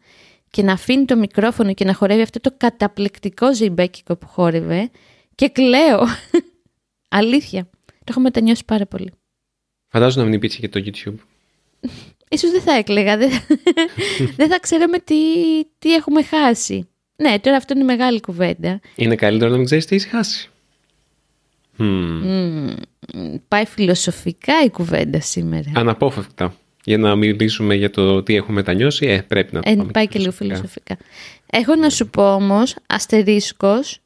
και 0.50 0.64
να 0.64 0.72
αφήνει 0.72 1.06
το 1.06 1.16
μικρόφωνο 1.16 1.74
και 1.74 1.86
να 1.86 1.94
χορεύει 1.94 2.22
αυτό 2.22 2.40
το 2.40 2.54
καταπληκτικό 2.58 3.54
ζυμπέκικο 3.54 4.16
που 4.16 4.28
χόρευε 4.28 4.90
και 5.36 5.50
κλαίω. 5.50 6.02
Αλήθεια. 7.20 7.70
Το 7.86 8.06
έχω 8.10 8.20
μετανιώσει 8.20 8.66
πάρα 8.66 8.86
πολύ. 8.86 9.12
Φαντάζομαι 9.88 10.24
να 10.24 10.30
μην 10.30 10.38
υπήρχε 10.38 10.68
και 10.68 10.70
το 10.70 10.84
YouTube. 10.86 11.18
Ίσως 12.36 12.52
δεν 12.52 12.62
θα 12.62 12.74
έκλαιγα. 12.74 13.18
Δεν, 13.18 13.30
δεν 14.38 14.50
θα 14.50 14.60
ξέραμε 14.60 15.00
τι, 15.00 15.16
τι 15.80 15.94
έχουμε 15.94 16.24
χάσει. 16.24 16.88
Ναι, 17.18 17.40
τώρα 17.40 17.58
αυτό 17.58 17.74
είναι 17.76 17.84
μεγάλη 17.84 18.20
κουβέντα. 18.20 18.80
Είναι 18.96 19.16
καλύτερο 19.16 19.50
να 19.52 19.56
μην 19.58 19.66
ξέρεις 19.66 19.86
τι 19.86 19.96
έχεις 19.96 20.08
χάσει. 20.08 20.50
Mm. 21.80 22.76
πάει 23.48 23.66
φιλοσοφικά 23.66 24.54
η 24.66 24.70
κουβέντα 24.70 25.22
σήμερα. 25.22 25.72
Αναπόφευκτα. 25.76 26.56
Για 26.84 26.98
να 26.98 27.16
μιλήσουμε 27.16 27.76
για 27.76 27.90
το 27.90 28.24
τι 28.24 28.36
έχουμε 28.36 28.56
μετανιώσει, 28.56 29.06
ε, 29.06 29.22
πρέπει 29.22 29.56
να 29.56 29.62
το 29.62 29.70
ε, 29.70 29.76
πάμε 29.76 29.92
Πάει 29.92 30.08
και 30.08 30.20
λίγο 30.20 30.32
φιλοσοφικά. 30.32 30.98
Έχω 31.46 31.76
να 31.76 31.90
σου 31.90 32.10
πω 32.10 32.34
όμως, 32.34 32.76
αστερίσκος, 32.88 34.00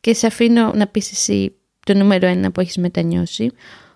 και 0.00 0.14
σε 0.14 0.26
αφήνω 0.26 0.72
να 0.74 0.86
πεις 0.86 1.10
εσύ 1.10 1.54
το 1.84 1.94
νούμερο 1.94 2.26
ένα 2.26 2.52
που 2.52 2.60
έχεις 2.60 2.76
μετανιώσει, 2.76 3.50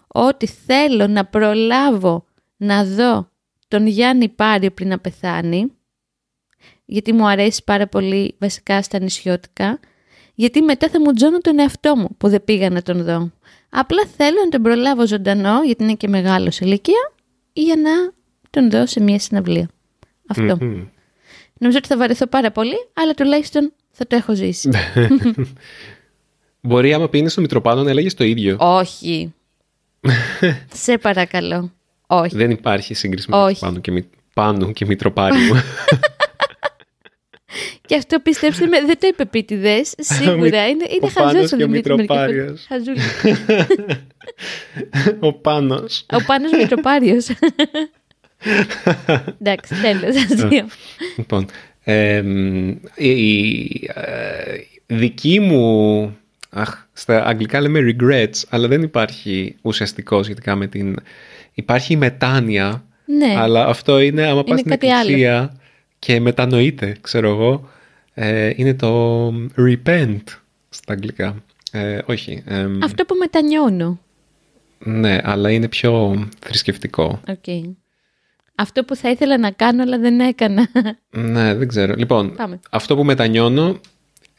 ότι 0.06 0.46
θέλω 0.46 1.06
να 1.06 1.24
προλάβω 1.24 2.24
να 2.56 2.84
δω 2.84 3.28
τον 3.68 3.86
Γιάννη 3.86 4.28
Πάριο 4.28 4.70
πριν 4.70 4.88
να 4.88 4.98
πεθάνει, 4.98 5.72
γιατί 6.90 7.12
μου 7.12 7.28
αρέσει 7.28 7.62
πάρα 7.64 7.86
πολύ 7.86 8.34
βασικά 8.38 8.82
στα 8.82 8.98
νησιώτικα, 8.98 9.80
γιατί 10.34 10.62
μετά 10.62 10.88
θα 10.88 11.00
μου 11.00 11.12
τζώνω 11.12 11.38
τον 11.38 11.58
εαυτό 11.58 11.96
μου 11.96 12.08
που 12.18 12.28
δεν 12.28 12.44
πήγα 12.44 12.70
να 12.70 12.82
τον 12.82 13.04
δω. 13.04 13.30
Απλά 13.70 14.02
θέλω 14.16 14.36
να 14.44 14.48
τον 14.48 14.62
προλάβω 14.62 15.06
ζωντανό, 15.06 15.62
γιατί 15.64 15.82
είναι 15.82 15.94
και 15.94 16.08
μεγάλος 16.08 16.54
σε 16.54 16.64
ηλικία, 16.64 17.12
για 17.52 17.76
να 17.76 17.90
τον 18.50 18.70
δω 18.70 18.86
σε 18.86 19.00
μια 19.00 19.18
συναυλία. 19.18 19.68
Αυτό. 20.28 20.58
Νομίζω 21.58 21.78
ότι 21.78 21.86
θα 21.86 21.96
βαρεθώ 21.96 22.26
πάρα 22.26 22.50
πολύ, 22.50 22.76
αλλά 22.92 23.14
τουλάχιστον 23.14 23.72
θα 23.90 24.06
το 24.06 24.16
έχω 24.16 24.34
ζήσει. 24.34 24.70
Μπορεί 26.60 26.94
άμα 26.94 27.08
πήγαινες 27.08 27.32
στο 27.32 27.40
Μητροπάνο 27.40 27.82
να 27.82 27.90
έλεγες 27.90 28.14
το 28.14 28.24
ίδιο. 28.24 28.56
Όχι. 28.60 29.34
Σε 30.84 30.98
παρακαλώ. 30.98 31.72
Όχι. 32.06 32.36
Δεν 32.36 32.50
υπάρχει 32.50 32.94
σύγκριση 32.94 33.30
με 33.30 33.54
πάνω 33.60 33.78
και, 33.78 34.04
πάνω 34.34 34.72
και 34.72 34.86
Μητροπάριο. 34.86 35.54
και 37.86 37.96
αυτό 37.96 38.20
πιστέψτε 38.20 38.66
με, 38.66 38.80
δεν 38.80 38.98
το 38.98 39.06
είπε 39.06 39.22
επίτηδε. 39.22 39.82
Σίγουρα 39.98 40.68
είναι, 40.68 40.84
είναι 40.88 41.10
χαζός 41.10 41.52
ο 41.52 41.56
Δημήτρη 41.56 42.06
Χαζούλης. 42.68 43.22
ο 45.20 45.32
Πάνος. 45.32 46.06
Ο 46.12 46.24
Πάνος 46.26 46.52
Μητροπάριος. 46.52 47.28
Εντάξει, 49.40 49.74
τέλος. 49.82 50.14
Λοιπόν, 51.16 51.46
η 52.94 53.90
δική 54.86 55.40
μου 55.40 56.14
Αχ, 56.50 56.86
στα 56.92 57.26
αγγλικά 57.26 57.60
λέμε 57.60 57.80
regrets, 57.80 58.42
αλλά 58.48 58.68
δεν 58.68 58.82
υπάρχει 58.82 59.56
ουσιαστικός 59.62 60.24
σχετικά 60.24 60.54
με 60.54 60.66
την... 60.66 60.96
Υπάρχει 61.54 61.92
η 61.92 61.96
μετάνοια, 61.96 62.84
ναι. 63.04 63.34
αλλά 63.36 63.66
αυτό 63.66 64.00
είναι 64.00 64.26
άμα 64.26 64.44
πας 64.44 64.60
στην 64.60 64.72
εκκλησία 64.72 65.59
και 66.00 66.20
μετανοείται, 66.20 66.96
ξέρω 67.00 67.28
εγώ, 67.28 67.68
ε, 68.14 68.52
είναι 68.56 68.74
το 68.74 69.28
repent 69.56 70.22
στα 70.68 70.92
αγγλικά. 70.92 71.42
Ε, 71.70 71.98
όχι. 72.06 72.42
αυτό 72.82 73.04
που 73.04 73.14
μετανιώνω. 73.14 74.00
Ναι, 74.78 75.18
αλλά 75.22 75.50
είναι 75.50 75.68
πιο 75.68 76.24
θρησκευτικό. 76.38 77.20
Okay. 77.26 77.74
Αυτό 78.54 78.84
που 78.84 78.96
θα 78.96 79.10
ήθελα 79.10 79.38
να 79.38 79.50
κάνω, 79.50 79.82
αλλά 79.82 79.98
δεν 79.98 80.20
έκανα. 80.20 80.68
Ναι, 81.10 81.54
δεν 81.54 81.68
ξέρω. 81.68 81.94
Λοιπόν, 81.94 82.36
αυτό 82.70 82.96
που 82.96 83.04
μετανιώνω 83.04 83.80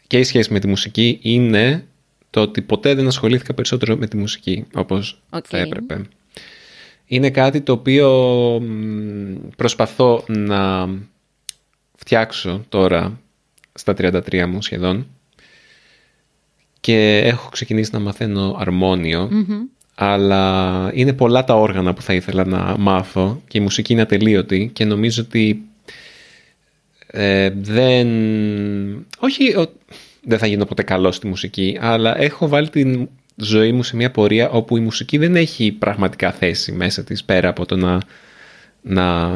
και 0.08 0.18
η 0.18 0.24
σχέση 0.24 0.54
με 0.54 0.60
τη 0.60 0.68
μουσική 0.68 1.20
είναι 1.22 1.86
το 2.30 2.42
ότι 2.42 2.62
ποτέ 2.62 2.94
δεν 2.94 3.08
ασχολήθηκα 3.08 3.54
περισσότερο 3.54 3.96
με 3.96 4.08
τη 4.08 4.18
μουσική 4.18 4.66
όπως 4.74 5.22
θα 5.44 5.58
έπρεπε. 5.58 6.02
Είναι 7.06 7.30
κάτι 7.30 7.62
το 7.62 7.72
οποίο 7.72 8.10
προσπαθώ 9.58 10.24
να 10.28 10.90
φτιάξω 12.02 12.66
τώρα 12.70 13.20
στα 13.74 13.94
33 13.98 14.46
μου 14.48 14.62
σχεδόν 14.62 15.08
και 16.80 17.18
έχω 17.18 17.50
ξεκινήσει 17.50 17.90
να 17.94 18.00
μαθαίνω 18.00 18.58
αλλά 19.96 20.92
είναι 20.94 21.14
πολλά 21.14 21.44
τα 21.44 21.56
όργανα 21.56 21.94
που 21.94 22.02
θα 22.02 22.14
ήθελα 22.14 22.46
να 22.46 22.76
μάθω 22.78 23.42
και 23.48 23.58
η 23.58 23.62
μουσική 23.62 23.94
είναι 23.94 24.02
ατελείωτη 24.02 24.70
και 24.74 24.86
νομίζω 24.86 25.24
ότι 25.24 25.62
ε, 27.08 27.50
δεν... 27.50 28.08
Όχι, 29.20 29.56
δεν 30.24 30.38
θα 30.38 30.48
γίνω 30.48 30.66
ποτέ 30.66 30.84
καλός 30.84 31.16
στη 31.16 31.28
μουσική, 31.28 31.78
αλλά 31.82 32.18
έχω 32.22 32.48
βάλει 32.48 32.70
την 32.70 33.10
ζωή 33.36 33.72
μου 33.72 33.84
σε 33.84 33.96
μια 33.96 34.12
πορεία 34.12 34.50
όπου 34.50 34.78
η 34.78 34.80
μουσική 34.80 35.18
δεν 35.18 35.36
έχει 35.36 35.72
πραγματικά 35.72 36.32
θέση 36.32 36.72
μέσα 36.72 37.04
της 37.04 37.24
πέρα 37.24 37.50
από 37.50 37.66
το 37.66 37.76
να, 37.76 38.00
να 38.82 39.30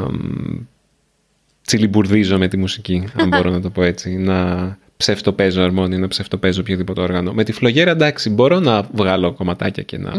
τσιλιμπουρδίζω 1.65 2.37
με 2.37 2.47
τη 2.47 2.57
μουσική, 2.57 3.07
αν 3.13 3.27
μπορώ 3.27 3.49
να 3.49 3.61
το 3.61 3.69
πω 3.69 3.83
έτσι, 3.83 4.17
να 4.17 4.77
ψευτοπαίζω 4.97 5.61
αρμόνι, 5.61 5.97
να 5.97 6.07
ψευτοπαίζω 6.07 6.61
οποιοδήποτε 6.61 7.01
όργανο. 7.01 7.33
Με 7.33 7.43
τη 7.43 7.51
φλογέρα 7.51 7.91
εντάξει 7.91 8.29
μπορώ 8.29 8.59
να 8.59 8.81
βγάλω 8.91 9.33
κομματάκια 9.33 9.83
και 9.83 9.97
να... 9.97 10.11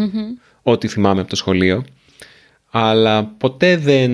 Ό,τι 0.62 0.88
θυμάμαι 0.88 1.20
από 1.20 1.30
το 1.30 1.36
σχολείο, 1.36 1.84
αλλά 2.70 3.24
ποτέ 3.24 3.76
δεν 3.76 4.10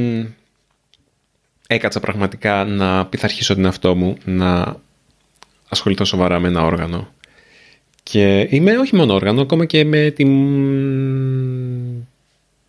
έκατσα 1.67 2.01
πραγματικά 2.01 2.65
να 2.65 3.07
πειθαρχήσω 3.07 3.55
την 3.55 3.67
αυτό 3.67 3.95
μου, 3.95 4.17
να 4.25 4.77
ασχοληθώ 5.69 6.05
σοβαρά 6.05 6.39
με 6.39 6.49
ένα 6.49 6.63
όργανο. 6.63 7.09
Και 8.03 8.47
είμαι 8.51 8.79
όχι 8.79 8.97
μόνο 8.97 9.15
όργανο, 9.15 9.41
ακόμα 9.41 9.65
και 9.65 9.85
με 9.85 10.11
την... 10.11 10.31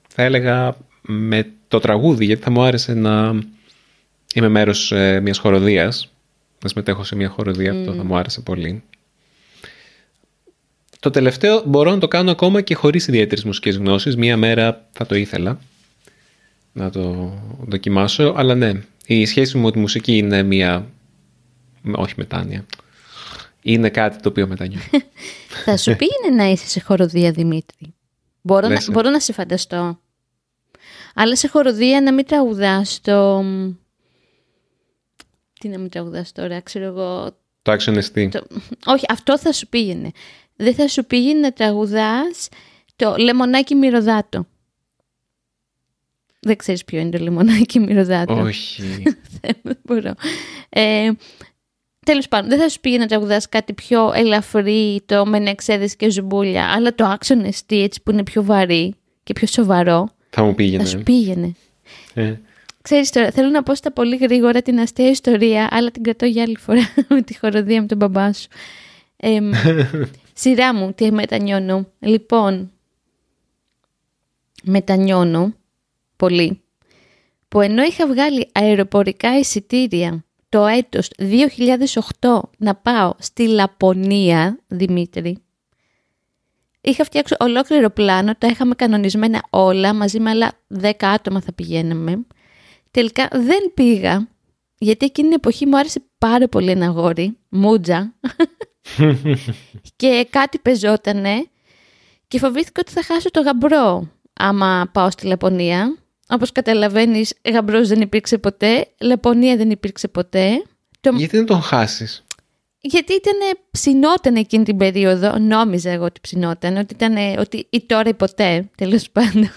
θα 0.08 0.24
έλεγα 0.24 0.75
με 1.01 1.48
το 1.67 1.79
τραγούδι, 1.79 2.25
γιατί 2.25 2.41
θα 2.41 2.51
μου 2.51 2.62
άρεσε 2.62 2.93
να 2.93 3.39
είμαι 4.33 4.47
μέρος 4.47 4.91
ε, 4.91 5.19
μιας 5.19 5.37
χοροδίας. 5.37 6.07
Να 6.63 6.69
συμμετέχω 6.69 7.03
σε 7.03 7.15
μια 7.15 7.29
χοροδία, 7.29 7.71
αυτό 7.71 7.93
θα 7.93 8.03
μου 8.03 8.15
άρεσε 8.15 8.41
πολύ. 8.41 8.83
Το 10.99 11.09
τελευταίο 11.09 11.63
μπορώ 11.65 11.91
να 11.91 11.97
το 11.97 12.07
κάνω 12.07 12.31
ακόμα 12.31 12.61
και 12.61 12.75
χωρίς 12.75 13.07
ιδιαίτερες 13.07 13.43
μουσικές 13.43 13.77
γνώσεις. 13.77 14.15
Μία 14.15 14.37
μέρα 14.37 14.87
θα 14.91 15.05
το 15.05 15.15
ήθελα 15.15 15.59
να 16.73 16.89
το 16.89 17.33
δοκιμάσω, 17.67 18.33
αλλά 18.37 18.55
ναι, 18.55 18.81
η 19.05 19.25
σχέση 19.25 19.57
μου 19.57 19.63
με 19.63 19.71
τη 19.71 19.79
μουσική 19.79 20.17
είναι 20.17 20.43
μία, 20.43 20.87
όχι 21.91 22.13
μετάνοια, 22.17 22.65
είναι 23.61 23.89
κάτι 23.89 24.21
το 24.21 24.29
οποίο 24.29 24.47
μετανιώνει. 24.47 24.83
Θα 25.65 25.77
σου 25.77 25.95
πήγαινε 25.95 26.43
να 26.43 26.49
είσαι 26.49 26.67
σε 26.67 26.79
χοροδία, 26.79 27.31
Δημήτρη. 27.31 27.93
Μπορώ, 28.41 28.67
να, 28.67 28.79
μπορώ 28.91 29.09
να 29.09 29.19
σε 29.19 29.33
φανταστώ. 29.33 29.99
Αλλά 31.15 31.35
σε 31.35 31.47
χοροδία 31.47 32.01
να 32.01 32.13
μην 32.13 32.25
τραγουδάς 32.25 32.99
το... 33.01 33.43
Τι 35.63 35.70
να 35.70 35.77
μην 35.77 35.89
τραγουδάς 35.89 36.32
τώρα, 36.32 36.62
ξέρω 36.62 36.86
εγώ... 36.86 37.38
Το 37.62 37.72
Action 37.72 37.96
ST. 37.96 38.29
Το... 38.32 38.43
Όχι, 38.86 39.05
αυτό 39.10 39.39
θα 39.39 39.51
σου 39.51 39.67
πήγαινε. 39.67 40.12
Δεν 40.55 40.74
θα 40.74 40.88
σου 40.88 41.05
πήγαινε 41.05 41.39
να 41.39 41.51
τραγουδάς 41.51 42.50
το 42.96 43.15
λεμονάκι 43.17 43.75
μυρωδάτο. 43.75 44.48
Δεν 46.39 46.55
ξέρεις 46.55 46.84
ποιο 46.84 47.00
είναι 47.00 47.10
το 47.10 47.24
λεμονάκι 47.24 47.79
μυρωδάτο. 47.79 48.34
Όχι. 48.34 49.03
Δεν 49.41 49.77
μπορώ. 49.84 50.13
Ε, 50.70 51.12
Τέλος 52.05 52.27
πάντων, 52.27 52.50
δεν 52.50 52.60
θα 52.60 52.70
σου 52.70 52.79
πήγαινε 52.79 53.01
να 53.01 53.10
τραγουδάς 53.10 53.50
κάτι 53.50 53.74
πιο 53.74 54.12
ελαφρύ, 54.15 55.01
το 55.05 55.25
με 55.25 55.39
νεξέδες 55.39 55.96
και 55.96 56.10
ζουμπούλια, 56.10 56.65
αλλά 56.65 56.96
το 56.96 57.17
action 57.17 57.46
ST 57.46 57.82
έτσι 57.84 58.01
που 58.03 58.12
είναι 58.12 58.24
πιο 58.24 58.43
βαρύ 58.43 58.96
και 59.24 59.34
πιο 59.34 59.48
σοβαρό. 59.48 60.10
Θα 60.29 60.43
μου 60.43 60.55
πήγαινε. 60.55 60.84
Θα 60.84 60.89
σου 60.89 61.03
πήγαινε. 61.03 61.51
Ε. 62.13 62.36
Ξέρεις 62.83 63.09
τώρα, 63.09 63.31
θέλω 63.31 63.49
να 63.49 63.63
πω 63.63 63.75
στα 63.75 63.91
πολύ 63.91 64.15
γρήγορα 64.15 64.61
την 64.61 64.79
αστεία 64.79 65.09
ιστορία, 65.09 65.67
αλλά 65.71 65.91
την 65.91 66.03
κρατώ 66.03 66.25
για 66.25 66.43
άλλη 66.43 66.57
φορά 66.57 66.81
με 67.09 67.21
τη 67.21 67.37
χοροδία 67.37 67.81
με 67.81 67.87
τον 67.87 67.97
μπαμπά 67.97 68.33
σου. 68.33 68.47
Ε, 69.17 69.39
σειρά 70.41 70.73
μου, 70.75 70.93
τι 70.93 71.11
μετανιώνω. 71.11 71.87
Λοιπόν, 71.99 72.71
μετανιώνω 74.63 75.53
πολύ 76.15 76.61
που 77.47 77.61
ενώ 77.61 77.83
είχα 77.83 78.07
βγάλει 78.07 78.49
αεροπορικά 78.51 79.37
εισιτήρια 79.37 80.25
το 80.49 80.65
έτος 80.65 81.09
2008 82.19 82.39
να 82.57 82.75
πάω 82.75 83.13
στη 83.19 83.47
Λαπωνία, 83.47 84.59
Δημήτρη, 84.67 85.37
είχα 86.81 87.03
φτιάξει 87.03 87.35
ολόκληρο 87.39 87.89
πλάνο, 87.89 88.35
τα 88.35 88.47
είχαμε 88.47 88.75
κανονισμένα 88.75 89.43
όλα, 89.49 89.93
μαζί 89.93 90.19
με 90.19 90.29
άλλα 90.29 90.51
10 90.81 90.91
άτομα 90.99 91.41
θα 91.41 91.53
πηγαίναμε. 91.53 92.25
Τελικά 92.93 93.27
δεν 93.31 93.71
πήγα, 93.73 94.27
γιατί 94.77 95.05
εκείνη 95.05 95.27
την 95.27 95.38
εποχή 95.38 95.65
μου 95.65 95.77
άρεσε 95.77 96.03
πάρα 96.17 96.47
πολύ 96.47 96.69
ένα 96.69 96.85
γόρι, 96.85 97.38
μούτζα, 97.50 98.13
και 99.95 100.27
κάτι 100.29 100.59
πεζότανε 100.59 101.47
και 102.27 102.39
φοβήθηκα 102.39 102.81
ότι 102.81 102.91
θα 102.91 103.03
χάσω 103.03 103.31
το 103.31 103.41
γαμπρό 103.41 104.07
άμα 104.33 104.89
πάω 104.93 105.12
στη 105.12 105.27
Λαπωνία. 105.27 105.97
Όπως 106.27 106.51
καταλαβαίνεις, 106.51 107.33
γαμπρός 107.51 107.88
δεν 107.88 108.01
υπήρξε 108.01 108.38
ποτέ, 108.38 108.88
Λαπωνία 109.01 109.57
δεν 109.57 109.69
υπήρξε 109.69 110.07
ποτέ. 110.07 110.63
Γιατί 111.15 111.38
δεν 111.38 111.45
τον 111.45 111.62
χάσεις; 111.62 112.23
Γιατί 112.79 113.13
ήταν 113.13 113.57
ψινόταν 113.71 114.35
εκείνη 114.35 114.63
την 114.63 114.77
περίοδο, 114.77 115.38
νόμιζα 115.38 115.89
εγώ 115.89 116.05
ότι 116.05 116.19
ψινόταν, 116.21 116.77
ότι 116.77 116.93
ήταν 116.93 117.38
ότι 117.38 117.67
ή 117.69 117.81
τώρα 117.85 118.09
ή 118.09 118.13
ποτέ, 118.13 118.69
τέλος 118.77 119.09
πάντων. 119.09 119.50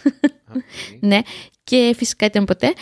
ναι, 1.00 1.20
και 1.64 1.94
φυσικά 1.96 2.26
ήταν 2.26 2.44
ποτέ. 2.44 2.72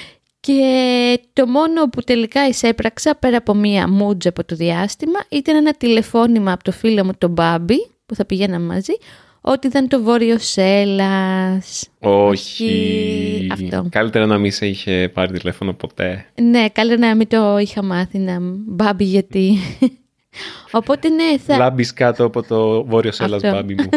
Και 0.47 1.21
το 1.33 1.47
μόνο 1.47 1.89
που 1.89 2.01
τελικά 2.01 2.49
εισέπραξα 2.49 3.15
πέρα 3.15 3.37
από 3.37 3.55
μία 3.55 3.89
μούτζα 3.89 4.29
από 4.29 4.45
το 4.45 4.57
διάστημα 4.57 5.19
ήταν 5.29 5.57
ένα 5.57 5.73
τηλεφώνημα 5.73 6.53
από 6.53 6.65
το 6.65 6.73
φίλο 6.73 7.05
μου 7.05 7.11
τον 7.19 7.31
Μπάμπη 7.31 7.87
που 8.07 8.15
θα 8.15 8.25
πηγαίναμε 8.25 8.67
μαζί 8.67 8.93
ότι 9.41 9.67
ήταν 9.67 9.89
το 9.89 10.03
Βόρειο 10.03 10.39
Σέλλας. 10.39 11.89
Όχι. 11.99 13.49
Αυτό. 13.53 13.87
Καλύτερα 13.91 14.27
να 14.27 14.39
μην 14.39 14.53
σε 14.53 14.67
είχε 14.67 15.11
πάρει 15.15 15.33
τηλέφωνο 15.33 15.73
ποτέ. 15.73 16.27
Ναι, 16.43 16.69
καλύτερα 16.69 17.07
να 17.09 17.15
μην 17.15 17.29
το 17.29 17.59
είχα 17.59 17.83
μάθει 17.83 18.19
να 18.19 18.39
Μπάμπη 18.67 19.05
γιατί... 19.05 19.59
Οπότε 20.73 21.09
ναι, 21.09 21.39
θα... 21.47 21.57
Λάμπεις 21.57 21.93
κάτω 21.93 22.25
από 22.25 22.43
το 22.43 22.85
Βόρειο 22.85 23.13
Σέλλας 23.13 23.43
Μπάμπη 23.43 23.75
μου. 23.75 23.89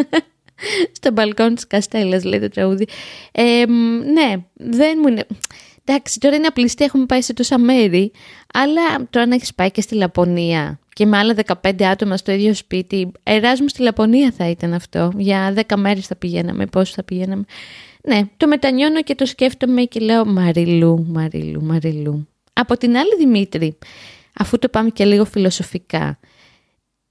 Στο 0.96 1.10
μπαλκόν 1.12 1.54
της 1.54 1.66
Καστέλλας 1.66 2.24
λέει 2.24 2.40
το 2.40 2.48
τραγούδι. 2.48 2.86
Ε, 3.32 3.64
ναι, 4.12 4.34
δεν 4.54 4.98
μου 5.02 5.08
είναι... 5.08 5.26
Εντάξει, 5.90 6.20
τώρα 6.20 6.36
είναι 6.36 6.46
απληστή, 6.46 6.84
έχουμε 6.84 7.06
πάει 7.06 7.22
σε 7.22 7.32
τόσα 7.32 7.58
μέρη, 7.58 8.12
αλλά 8.52 9.06
τώρα 9.10 9.26
να 9.26 9.34
έχεις 9.34 9.54
πάει 9.54 9.70
και 9.70 9.80
στη 9.80 9.94
Λαπωνία 9.94 10.78
και 10.92 11.06
με 11.06 11.16
άλλα 11.16 11.34
15 11.62 11.82
άτομα 11.82 12.16
στο 12.16 12.32
ίδιο 12.32 12.54
σπίτι, 12.54 13.12
εράσμου 13.22 13.68
στη 13.68 13.82
Λαπωνία 13.82 14.32
θα 14.36 14.48
ήταν 14.48 14.72
αυτό. 14.72 15.12
Για 15.16 15.54
10 15.68 15.76
μέρες 15.76 16.06
θα 16.06 16.16
πηγαίναμε, 16.16 16.66
πόσο 16.66 16.92
θα 16.92 17.04
πηγαίναμε. 17.04 17.44
Ναι, 18.02 18.20
το 18.36 18.46
μετανιώνω 18.46 19.02
και 19.02 19.14
το 19.14 19.26
σκέφτομαι 19.26 19.82
και 19.82 20.00
λέω 20.00 20.24
Μαριλού, 20.24 21.06
Μαριλού, 21.08 21.62
Μαριλού. 21.62 22.28
Από 22.52 22.76
την 22.76 22.96
άλλη 22.96 23.16
Δημήτρη, 23.18 23.78
αφού 24.38 24.58
το 24.58 24.68
πάμε 24.68 24.90
και 24.90 25.04
λίγο 25.04 25.24
φιλοσοφικά, 25.24 26.18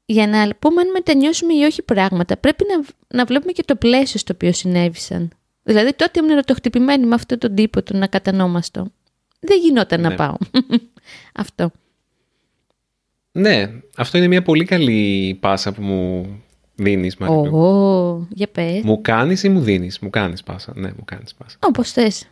για 0.05 0.27
να 0.27 0.49
πούμε 0.59 0.81
αν 0.81 0.91
μετανιώσουμε 0.91 1.53
ή 1.53 1.63
όχι 1.63 1.81
πράγματα, 1.81 2.37
πρέπει 2.37 2.65
να, 2.67 2.87
να 3.17 3.25
βλέπουμε 3.25 3.51
και 3.51 3.63
το 3.65 3.75
πλαίσιο 3.75 4.19
στο 4.19 4.33
οποίο 4.33 4.51
συνέβησαν. 4.51 5.36
Δηλαδή 5.67 5.93
τότε 5.93 6.19
ήμουν 6.19 6.31
ερωτοχτυπημένη 6.31 7.05
με 7.05 7.15
αυτόν 7.15 7.37
τον 7.37 7.55
τύπο 7.55 7.83
του 7.83 7.97
να 7.97 8.07
κατανόμαστο. 8.07 8.91
Δεν 9.39 9.59
γινόταν 9.59 10.01
να 10.01 10.09
ναι. 10.09 10.15
πάω. 10.15 10.35
αυτό. 11.43 11.71
Ναι, 13.31 13.71
αυτό 13.95 14.17
είναι 14.17 14.27
μια 14.27 14.41
πολύ 14.41 14.65
καλή 14.65 15.37
πάσα 15.39 15.71
που 15.71 15.81
μου 15.81 16.27
δίνεις, 16.75 17.17
Μαριλού. 17.17 17.57
Ω, 17.57 18.27
για 18.29 18.47
πες. 18.47 18.81
Μου 18.83 19.01
κάνεις 19.01 19.43
ή 19.43 19.49
μου 19.49 19.59
δίνεις; 19.59 19.99
Μου 19.99 20.09
κάνεις 20.09 20.43
πάσα. 20.43 20.73
Ναι, 20.75 20.87
μου 20.87 21.03
κάνεις 21.05 21.33
πάσα. 21.33 21.57
Όπως 21.59 21.91
θες. 21.91 22.27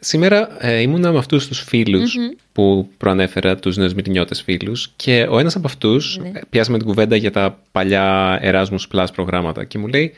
Σήμερα 0.00 0.66
ε, 0.66 0.80
ήμουνα 0.80 1.12
με 1.12 1.18
αυτούς 1.18 1.48
τους 1.48 1.60
φιλους 1.60 2.16
που 2.52 2.88
προανέφερα, 2.96 3.56
τους 3.56 3.76
νεοσμητινιώτες 3.76 4.42
φίλους 4.42 4.92
και 4.96 5.26
ο 5.30 5.38
ένας 5.38 5.56
από 5.56 5.66
αυτούς 5.66 6.18
ναι. 6.18 6.30
πιάσαμε 6.50 6.78
την 6.78 6.86
κουβέντα 6.86 7.16
για 7.16 7.30
τα 7.30 7.58
παλιά 7.72 8.38
Erasmus 8.42 8.94
Plus 8.94 9.06
προγράμματα 9.14 9.64
και 9.64 9.78
μου 9.78 9.86
λέει 9.86 10.14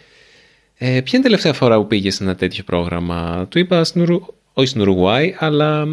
ε, 0.79 1.01
ποια 1.01 1.19
είναι 1.19 1.19
η 1.19 1.31
τελευταία 1.31 1.53
φορά 1.53 1.77
που 1.77 1.87
πήγες 1.87 2.15
σε 2.15 2.23
ένα 2.23 2.35
τέτοιο 2.35 2.65
πρόγραμμα; 2.65 3.47
Του 3.49 3.59
είπα 3.59 3.85
στην 3.85 4.03
Ουρου... 4.03 4.21
όχι 4.53 4.69
στην 4.69 4.81
Ουρουγουάη, 4.81 5.35
αλλά 5.39 5.87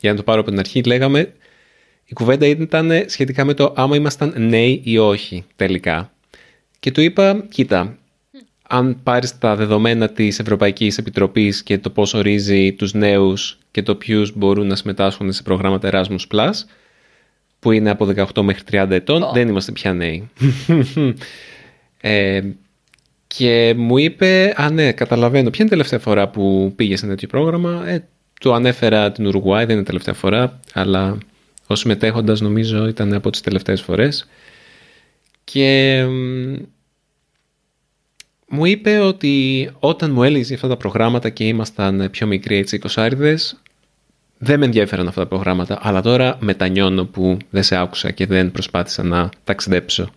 για 0.00 0.10
να 0.10 0.16
το 0.16 0.22
πάρω 0.22 0.40
από 0.40 0.50
την 0.50 0.58
αρχή 0.58 0.82
λέγαμε 0.82 1.32
η 2.10 2.12
κουβέντα 2.12 2.46
ήταν 2.46 2.90
σχετικά 3.06 3.44
με 3.44 3.54
το 3.54 3.72
άμα 3.76 3.96
ήμασταν 3.96 4.34
νέοι 4.36 4.80
ή 4.84 4.98
όχι 4.98 5.44
τελικά. 5.56 6.12
Και 6.80 6.90
του 6.90 7.00
είπα, 7.00 7.44
κοίτα, 7.50 7.98
αν 8.68 9.00
πάρεις 9.02 9.38
τα 9.38 9.56
δεδομένα 9.56 10.08
της 10.08 10.38
Ευρωπαϊκής 10.38 10.98
Επιτροπής 10.98 11.62
και 11.62 11.78
το 11.78 11.90
πώς 11.90 12.14
ορίζει 12.14 12.72
τους 12.72 12.92
νέους 12.92 13.58
και 13.70 13.82
το 13.82 13.94
ποιους 13.94 14.36
μπορούν 14.36 14.66
να 14.66 14.76
συμμετάσχουν 14.76 15.32
σε 15.32 15.42
προγράμματα 15.42 15.90
Erasmus+, 15.92 16.50
που 17.58 17.72
είναι 17.72 17.90
από 17.90 18.06
18 18.34 18.42
μέχρι 18.42 18.62
30 18.70 18.86
ετών, 18.90 19.30
δεν 19.32 19.48
είμαστε 19.48 19.72
πια 19.72 19.92
νέοι. 19.92 20.30
ε, 22.00 22.42
και 23.36 23.74
μου 23.76 23.98
είπε, 23.98 24.54
α 24.56 24.70
ναι, 24.70 24.92
καταλαβαίνω, 24.92 25.50
ποια 25.50 25.58
είναι 25.58 25.68
η 25.68 25.76
τελευταία 25.76 25.98
φορά 25.98 26.28
που 26.28 26.72
πήγες 26.76 26.98
σε 26.98 27.04
ένα 27.04 27.14
τέτοιο 27.14 27.28
πρόγραμμα; 27.28 27.88
Ε, 27.88 28.08
του 28.40 28.52
ανέφερα 28.54 29.12
την 29.12 29.26
Ουρουγουάη, 29.26 29.64
δεν 29.64 29.72
είναι 29.72 29.80
η 29.80 29.84
τελευταία 29.84 30.14
φορά, 30.14 30.60
αλλά 30.72 31.18
ως 31.66 31.84
μετέχοντας 31.84 32.40
νομίζω 32.40 32.86
ήταν 32.86 33.12
από 33.12 33.30
τις 33.30 33.40
τελευταίες 33.40 33.82
φορές. 33.82 34.28
Και 35.44 36.04
μου 38.48 38.64
είπε 38.64 38.98
ότι 38.98 39.68
όταν 39.78 40.12
μου 40.12 40.22
έλεγε 40.22 40.54
αυτά 40.54 40.68
τα 40.68 40.76
προγράμματα 40.76 41.28
και 41.28 41.44
ήμασταν 41.44 42.08
πιο 42.10 42.26
μικροί 42.26 42.56
έτσι 42.56 42.76
εικοσάριδες, 42.76 43.60
δεν 44.38 44.58
με 44.58 44.64
ενδιαφέραν 44.64 45.08
αυτά 45.08 45.20
τα 45.20 45.26
προγράμματα, 45.26 45.78
αλλά 45.82 46.02
τώρα 46.02 46.36
μετανιώνω 46.40 47.04
που 47.04 47.36
δεν 47.50 47.62
σε 47.62 47.76
άκουσα 47.76 48.10
και 48.10 48.26
δεν 48.26 48.50
προσπάθησα 48.50 49.02
να 49.02 49.28
ταξιδέψω 49.44 50.10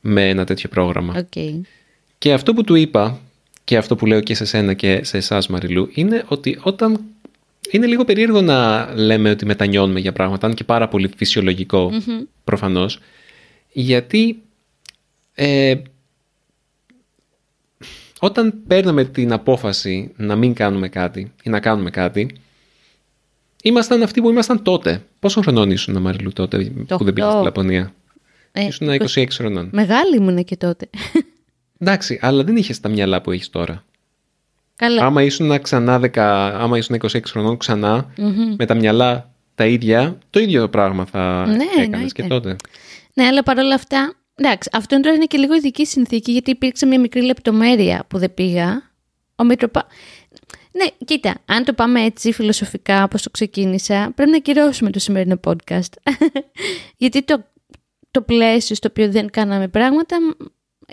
με 0.00 0.28
ένα 0.28 0.44
τέτοιο 0.44 0.68
πρόγραμμα. 0.68 1.26
Okay. 1.30 1.60
Και 2.22 2.32
αυτό 2.32 2.54
που 2.54 2.64
του 2.64 2.74
είπα 2.74 3.18
και 3.64 3.76
αυτό 3.76 3.96
που 3.96 4.06
λέω 4.06 4.20
και 4.20 4.34
σε 4.34 4.44
σένα 4.44 4.74
και 4.74 5.04
σε 5.04 5.16
εσάς 5.16 5.46
Μαριλού 5.46 5.90
είναι 5.94 6.24
ότι 6.28 6.58
όταν 6.62 7.00
είναι 7.70 7.86
λίγο 7.86 8.04
περίεργο 8.04 8.40
να 8.40 8.90
λέμε 8.94 9.30
ότι 9.30 9.46
μετανιώνουμε 9.46 10.00
για 10.00 10.12
πράγματα, 10.12 10.46
αν 10.46 10.54
και 10.54 10.64
πάρα 10.64 10.88
πολύ 10.88 11.10
φυσιολογικό 11.16 11.90
mm-hmm. 11.92 12.26
προφανώς, 12.44 12.98
γιατί 13.72 14.42
ε, 15.34 15.74
όταν 18.20 18.54
παίρνουμε 18.66 19.04
την 19.04 19.32
απόφαση 19.32 20.12
να 20.16 20.36
μην 20.36 20.54
κάνουμε 20.54 20.88
κάτι 20.88 21.32
ή 21.42 21.50
να 21.50 21.60
κάνουμε 21.60 21.90
κάτι, 21.90 22.34
ήμασταν 23.62 24.02
αυτοί 24.02 24.20
που 24.20 24.30
ήμασταν 24.30 24.62
τότε. 24.62 25.02
Πόσο 25.18 25.40
χρονών 25.40 25.70
ήσουν, 25.70 26.00
Μαριλού, 26.00 26.32
τότε 26.32 26.72
που 26.88 27.04
δεν 27.04 27.12
πήγες 27.12 27.32
στη 27.32 27.42
Λαπωνία; 27.42 27.94
Ε, 28.52 28.66
ήσουν 28.66 28.88
26 28.88 29.26
χρονών. 29.30 29.68
Μεγάλη 29.72 30.16
ήμουν 30.16 30.44
και 30.44 30.56
τότε. 30.56 30.88
Εντάξει, 31.82 32.18
αλλά 32.22 32.44
δεν 32.44 32.56
είχες 32.56 32.80
τα 32.80 32.88
μυαλά 32.88 33.20
που 33.20 33.30
έχεις 33.30 33.50
τώρα. 33.50 33.84
Καλά. 34.76 35.04
Άμα 35.04 35.22
ήσουν 35.22 35.60
ξανά 35.62 36.00
10, 36.00 36.18
άμα 36.58 36.78
ήσουν 36.78 36.96
26 37.02 37.20
χρονών 37.26 37.58
με 38.56 38.66
τα 38.66 38.74
μυαλά 38.74 39.30
τα 39.54 39.66
ίδια, 39.66 40.18
το 40.30 40.40
ίδιο 40.40 40.68
πράγμα 40.68 41.04
θα 41.04 41.46
ναι, 41.46 41.82
έκανες 41.82 42.12
και 42.12 42.22
τότε. 42.22 42.56
Ναι, 43.14 43.24
αλλά 43.24 43.42
παρόλα 43.42 43.74
αυτά, 43.74 44.14
εντάξει, 44.34 44.68
αυτό 44.72 45.00
τώρα 45.00 45.14
είναι 45.14 45.24
και 45.24 45.38
λίγο 45.38 45.54
ειδική 45.54 45.86
συνθήκη, 45.86 46.32
γιατί 46.32 46.50
υπήρξε 46.50 46.86
μια 46.86 47.00
μικρή 47.00 47.22
λεπτομέρεια 47.22 48.04
που 48.08 48.18
δεν 48.18 48.34
πήγα. 48.34 48.90
Ο 49.36 49.44
Μητροπα... 49.44 49.86
Ναι, 50.72 50.84
κοίτα, 51.04 51.34
αν 51.44 51.64
το 51.64 51.72
πάμε 51.72 52.00
έτσι 52.02 52.32
φιλοσοφικά 52.32 53.04
όπως 53.04 53.22
το 53.22 53.30
ξεκίνησα, 53.30 54.12
πρέπει 54.14 54.30
να 54.30 54.38
κυρώσουμε 54.38 54.90
το 54.90 54.98
σημερινό 54.98 55.40
podcast. 55.44 56.12
γιατί 57.02 57.22
το, 57.22 57.44
το 58.10 58.22
πλαίσιο 58.22 58.76
στο 58.76 58.88
οποίο 58.90 59.10
δεν 59.10 59.30
κάναμε 59.30 59.68
πράγματα 59.68 60.16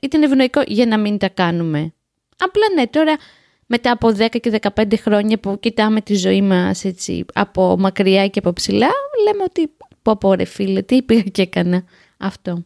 ήταν 0.02 0.24
ευνοϊκό 0.24 0.62
για 0.68 0.86
να 0.86 0.98
μην 0.98 1.18
τα 1.18 1.30
κάνουμε. 1.30 1.94
Απλά 2.38 2.64
ναι, 2.76 2.88
τώρα 2.88 3.18
μετά 3.66 3.92
από 3.92 4.08
10 4.08 4.28
και 4.30 4.60
15 4.76 4.94
χρόνια 4.98 5.40
που 5.40 5.60
κοιτάμε 5.60 6.02
τη 6.02 6.16
ζωή 6.16 6.42
μας 6.42 6.86
έτσι, 6.86 7.26
από 7.34 7.76
μακριά 7.80 8.28
και 8.28 8.40
από 8.40 8.54
ψηλά, 8.54 8.90
λέμε 9.26 9.44
ότι 9.44 9.72
πω 10.02 10.18
πω 10.18 10.34
ρε 10.34 10.46
φίλε, 10.46 10.82
τι 10.82 11.02
πήγα 11.02 11.22
και 11.22 11.42
έκανα 11.42 11.84
αυτό. 12.18 12.66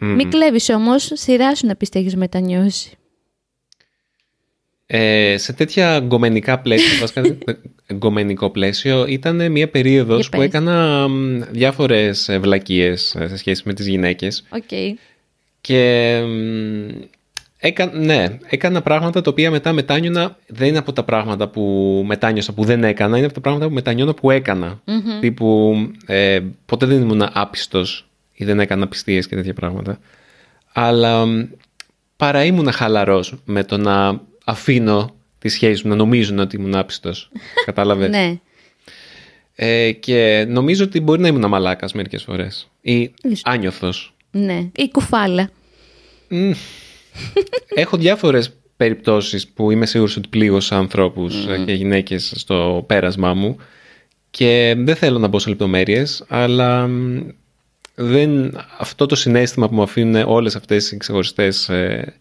Mm-hmm. 0.00 0.14
Μην 0.16 0.30
κλέβεις 0.30 0.68
όμως, 0.68 1.10
σειρά 1.14 1.54
σου 1.54 1.66
να 1.66 1.76
πεις 1.76 1.88
έχεις 1.92 2.16
μετανιώσει. 2.16 2.96
Ε, 4.86 5.36
σε 5.38 5.52
τέτοια 5.52 5.98
γκομενικά 5.98 6.60
πλαίσια, 6.60 7.00
βασικά 7.00 7.38
γκομενικό 7.94 8.50
πλαίσιο, 8.50 9.06
ήταν 9.06 9.52
μια 9.52 9.68
περίοδος 9.68 10.28
που 10.28 10.42
έκανα 10.42 11.08
διάφορες 11.50 12.38
βλακίες 12.40 13.14
ε, 13.14 13.28
σε 13.28 13.36
σχέση 13.36 13.62
με 13.64 13.74
τις 13.74 13.86
γυναίκες. 13.86 14.44
Okay. 14.50 14.92
Και 15.66 16.20
Έκα, 17.66 17.86
ναι, 17.86 18.38
έκανα 18.46 18.82
πράγματα 18.82 19.20
τα 19.20 19.30
οποία 19.30 19.50
μετά 19.50 19.72
μετάνιωνα. 19.72 20.36
Δεν 20.46 20.68
είναι 20.68 20.78
από 20.78 20.92
τα 20.92 21.02
πράγματα 21.02 21.48
που 21.48 21.62
μετάνιωσα 22.06 22.52
που 22.52 22.64
δεν 22.64 22.84
έκανα, 22.84 23.16
είναι 23.16 23.26
από 23.26 23.34
τα 23.34 23.40
πράγματα 23.40 23.68
που 23.68 23.74
μετανιώνω 23.74 24.14
που 24.14 24.30
έκανα. 24.30 24.80
Mm-hmm. 24.86 25.20
Τύπου 25.20 25.76
ε, 26.06 26.40
ποτέ 26.66 26.86
δεν 26.86 27.00
ήμουν 27.00 27.28
άπιστος 27.32 28.08
ή 28.32 28.44
δεν 28.44 28.60
έκανα 28.60 28.88
πιστίες 28.88 29.26
και 29.28 29.34
τέτοια 29.34 29.54
πράγματα. 29.54 29.98
Αλλά 30.72 31.24
παρά 32.16 32.44
ήμουν 32.44 32.72
χαλαρός 32.72 33.34
με 33.44 33.64
το 33.64 33.76
να 33.76 34.20
αφήνω 34.44 35.14
τη 35.38 35.48
σχέση 35.48 35.82
μου 35.84 35.90
να 35.90 35.96
νομίζουν 35.96 36.38
ότι 36.38 36.56
ήμουν 36.56 36.74
άπιστος. 36.74 37.30
Κατάλαβες; 37.66 38.08
ναι. 38.08 38.38
Ε, 39.54 39.92
και 39.92 40.46
νομίζω 40.48 40.84
ότι 40.84 41.00
μπορεί 41.00 41.20
να 41.20 41.28
ήμουν 41.28 41.48
μαλάκας 41.48 41.92
μερικές 41.92 42.22
φορές. 42.22 42.70
Ή 42.80 43.14
άνιωθος. 43.42 44.13
Ναι. 44.34 44.70
Ή 44.76 44.90
κουφάλα. 44.90 45.50
έχω 47.74 47.96
διάφορες 47.96 48.52
περιπτώσεις 48.76 49.48
που 49.48 49.70
είμαι 49.70 49.86
σίγουρος 49.86 50.16
ότι 50.16 50.28
πλήγωσα 50.28 50.76
ανθρώπους 50.76 51.46
και 51.64 51.72
γυναίκες 51.72 52.32
στο 52.36 52.84
πέρασμά 52.86 53.34
μου 53.34 53.56
και 54.30 54.74
δεν 54.78 54.96
θέλω 54.96 55.18
να 55.18 55.28
μπω 55.28 55.38
σε 55.38 55.48
λεπτομέρειες, 55.48 56.24
αλλά 56.28 56.90
δεν, 57.94 58.60
αυτό 58.78 59.06
το 59.06 59.14
συναίσθημα 59.14 59.68
που 59.68 59.74
μου 59.74 59.82
αφήνουν 59.82 60.22
όλες 60.26 60.56
αυτές 60.56 60.92
οι 60.92 60.96
ξεχωριστές 60.96 61.68
ε, 61.68 62.14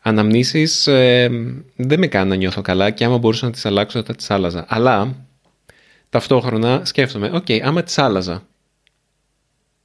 αναμνήσεις 0.00 0.86
ε, 0.86 1.28
δεν 1.76 1.98
με 1.98 2.06
κάνει 2.06 2.28
να 2.28 2.34
νιώθω 2.36 2.60
καλά 2.60 2.90
και 2.90 3.04
άμα 3.04 3.18
μπορούσα 3.18 3.46
να 3.46 3.52
τις 3.52 3.66
αλλάξω 3.66 4.02
θα 4.02 4.14
τις 4.14 4.30
άλλαζα. 4.30 4.64
Αλλά 4.68 5.14
ταυτόχρονα 6.10 6.84
σκέφτομαι, 6.84 7.30
ok, 7.32 7.44
okay, 7.48 7.58
άμα 7.60 7.82
τις 7.82 7.98
άλλαζα 7.98 8.46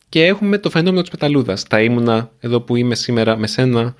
και 0.10 0.26
έχουμε 0.26 0.58
το 0.58 0.70
φαινόμενο 0.70 1.02
της 1.02 1.10
πεταλούδας. 1.10 1.64
Θα 1.64 1.82
ήμουνα 1.82 2.32
εδώ 2.40 2.62
που 2.62 2.76
είμαι 2.76 2.96
σήμερα 2.96 3.38
με 3.38 3.48
σένα 3.48 3.96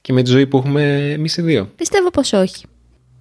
και 0.00 0.12
με 0.12 0.22
τη 0.22 0.30
ζωή 0.30 0.46
που 0.46 0.56
έχουμε 0.56 1.10
εμείς 1.12 1.36
οι 1.36 1.42
δύο. 1.42 1.70
Πιστεύω 1.76 2.10
πως 2.10 2.32
όχι. 2.32 2.64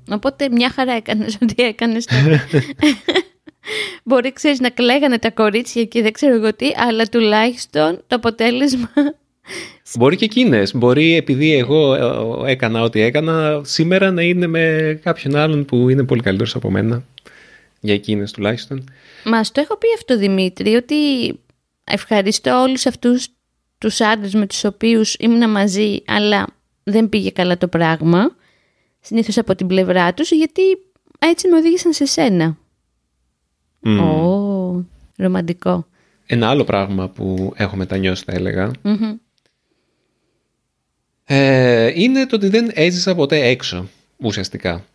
Οπότε 0.09 0.49
μια 0.49 0.69
χαρά 0.69 0.93
έκανες 0.93 1.37
ό,τι 1.41 1.63
έκανες. 1.63 2.07
Μπορεί, 4.03 4.33
ξέρεις, 4.33 4.59
να 4.59 4.69
κλαίγανε 4.69 5.19
τα 5.19 5.31
κορίτσια 5.31 5.83
και 5.83 6.01
δεν 6.01 6.11
ξέρω 6.11 6.35
εγώ 6.35 6.53
τι, 6.53 6.71
αλλά 6.75 7.05
τουλάχιστον 7.05 8.03
το 8.07 8.15
αποτέλεσμα... 8.15 8.89
Μπορεί 9.97 10.15
και 10.15 10.25
εκείνες. 10.25 10.75
Μπορεί 10.75 11.15
επειδή 11.15 11.53
εγώ 11.55 11.93
ε, 12.45 12.51
έκανα 12.51 12.81
ό,τι 12.81 13.01
έκανα, 13.01 13.61
σήμερα 13.63 14.11
να 14.11 14.21
είναι 14.21 14.47
με 14.47 14.99
κάποιον 15.03 15.35
άλλον 15.35 15.65
που 15.65 15.89
είναι 15.89 16.03
πολύ 16.03 16.21
καλύτερος 16.21 16.55
από 16.55 16.71
μένα. 16.71 17.03
Για 17.79 17.93
εκείνες 17.93 18.31
τουλάχιστον. 18.31 18.83
Μας 19.23 19.51
το 19.51 19.61
έχω 19.61 19.77
πει 19.77 19.87
αυτό 19.95 20.17
Δημήτρη, 20.17 20.75
ότι 20.75 20.95
ευχαριστώ 21.91 22.61
όλους 22.61 22.85
αυτούς 22.85 23.27
τους 23.77 24.01
άντρες 24.01 24.33
με 24.33 24.47
τους 24.47 24.63
οποίους 24.63 25.13
ήμουν 25.13 25.49
μαζί, 25.49 26.03
αλλά 26.05 26.47
δεν 26.83 27.09
πήγε 27.09 27.31
καλά 27.31 27.57
το 27.57 27.67
πράγμα, 27.67 28.35
συνήθως 28.99 29.37
από 29.37 29.55
την 29.55 29.67
πλευρά 29.67 30.13
τους, 30.13 30.31
γιατί 30.31 30.61
έτσι 31.19 31.47
με 31.47 31.57
οδήγησαν 31.57 31.93
σε 31.93 32.05
σένα. 32.05 32.57
Mm. 33.87 34.83
ρομαντικό. 35.17 35.87
Ένα 36.25 36.49
άλλο 36.49 36.63
πράγμα 36.63 37.09
που 37.09 37.53
έχω 37.55 37.75
μετανιώσει 37.75 38.23
θα 38.23 38.31
ελεγα 38.31 38.71
ε, 41.25 41.91
είναι 42.01 42.25
το 42.25 42.35
ότι 42.35 42.47
δεν 42.47 42.71
έζησα 42.73 43.15
ποτέ 43.15 43.47
έξω 43.47 43.87
ουσιαστικά. 44.17 44.85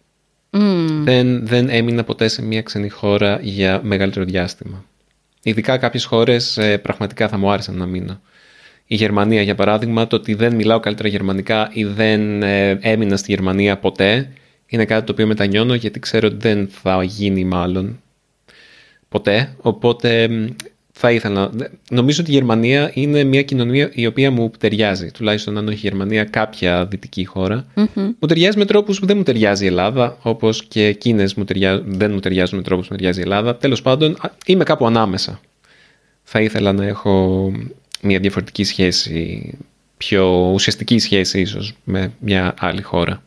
Δεν, 1.02 1.46
δεν 1.46 1.68
έμεινα 1.68 2.04
ποτέ 2.04 2.28
σε 2.28 2.42
μια 2.42 2.62
ξένη 2.62 2.88
χώρα 2.88 3.38
για 3.42 3.80
μεγαλύτερο 3.82 4.24
διάστημα. 4.24 4.84
Ειδικά 5.42 5.78
κάποιες 5.78 6.04
χώρες 6.04 6.56
ε, 6.56 6.78
πραγματικά 6.78 7.28
θα 7.28 7.38
μου 7.38 7.50
άρεσαν 7.50 7.76
να 7.76 7.86
μείνω. 7.86 8.20
Η 8.86 8.94
Γερμανία 8.94 9.42
για 9.42 9.54
παράδειγμα, 9.54 10.06
το 10.06 10.16
ότι 10.16 10.34
δεν 10.34 10.54
μιλάω 10.54 10.80
καλύτερα 10.80 11.08
γερμανικά 11.08 11.70
ή 11.72 11.84
δεν 11.84 12.42
ε, 12.42 12.78
έμεινα 12.80 13.16
στη 13.16 13.32
Γερμανία 13.32 13.78
ποτέ 13.78 14.30
είναι 14.70 14.84
κάτι 14.84 15.06
το 15.06 15.12
οποίο 15.12 15.26
μετανιώνω 15.26 15.74
γιατί 15.74 15.98
ξέρω 15.98 16.26
ότι 16.26 16.36
δεν 16.36 16.68
θα 16.68 17.02
γίνει 17.02 17.44
μάλλον 17.44 18.02
ποτέ. 19.08 19.54
Οπότε 19.60 20.28
θα 21.02 21.12
ήθελα. 21.12 21.50
Νομίζω 21.90 22.22
ότι 22.22 22.30
η 22.30 22.34
Γερμανία 22.34 22.90
είναι 22.94 23.24
μια 23.24 23.42
κοινωνία 23.42 23.90
η 23.92 24.06
οποία 24.06 24.30
μου 24.30 24.50
ταιριάζει. 24.58 25.10
Τουλάχιστον 25.10 25.58
αν 25.58 25.68
όχι 25.68 25.76
η 25.76 25.88
Γερμανία, 25.88 26.24
κάποια 26.24 26.86
δυτική 26.86 27.24
χώρα. 27.24 27.66
Μου 27.94 28.26
ταιριάζει 28.28 28.58
με 28.58 28.64
τρόπους 28.64 28.98
που 29.00 29.06
δεν 29.06 29.16
μου 29.16 29.22
ταιριάζει 29.22 29.64
η 29.64 29.66
Ελλάδα. 29.66 30.18
Όπως 30.22 30.64
και 30.64 30.84
εκείνες 30.84 31.34
δεν 31.84 32.10
μου 32.10 32.20
ταιριάζουν 32.20 32.58
με 32.58 32.64
τρόπους 32.64 32.86
που 32.86 32.92
μου 32.92 32.98
ταιριάζει 32.98 33.18
η 33.18 33.22
Ελλάδα. 33.22 33.56
Τέλος 33.56 33.82
πάντων, 33.82 34.16
είμαι 34.46 34.64
κάπου 34.64 34.86
ανάμεσα. 34.86 35.40
Θα 36.22 36.40
ήθελα 36.40 36.72
να 36.72 36.86
έχω 36.86 37.52
μια 38.02 38.18
διαφορετική 38.18 38.64
σχέση, 38.64 39.54
πιο 39.96 40.50
ουσιαστική 40.52 40.98
σχέση 40.98 41.40
ίσως 41.40 41.74
με 41.84 42.12
μια 42.18 42.54
άλλη 42.58 42.82
χώρα. 42.82 43.22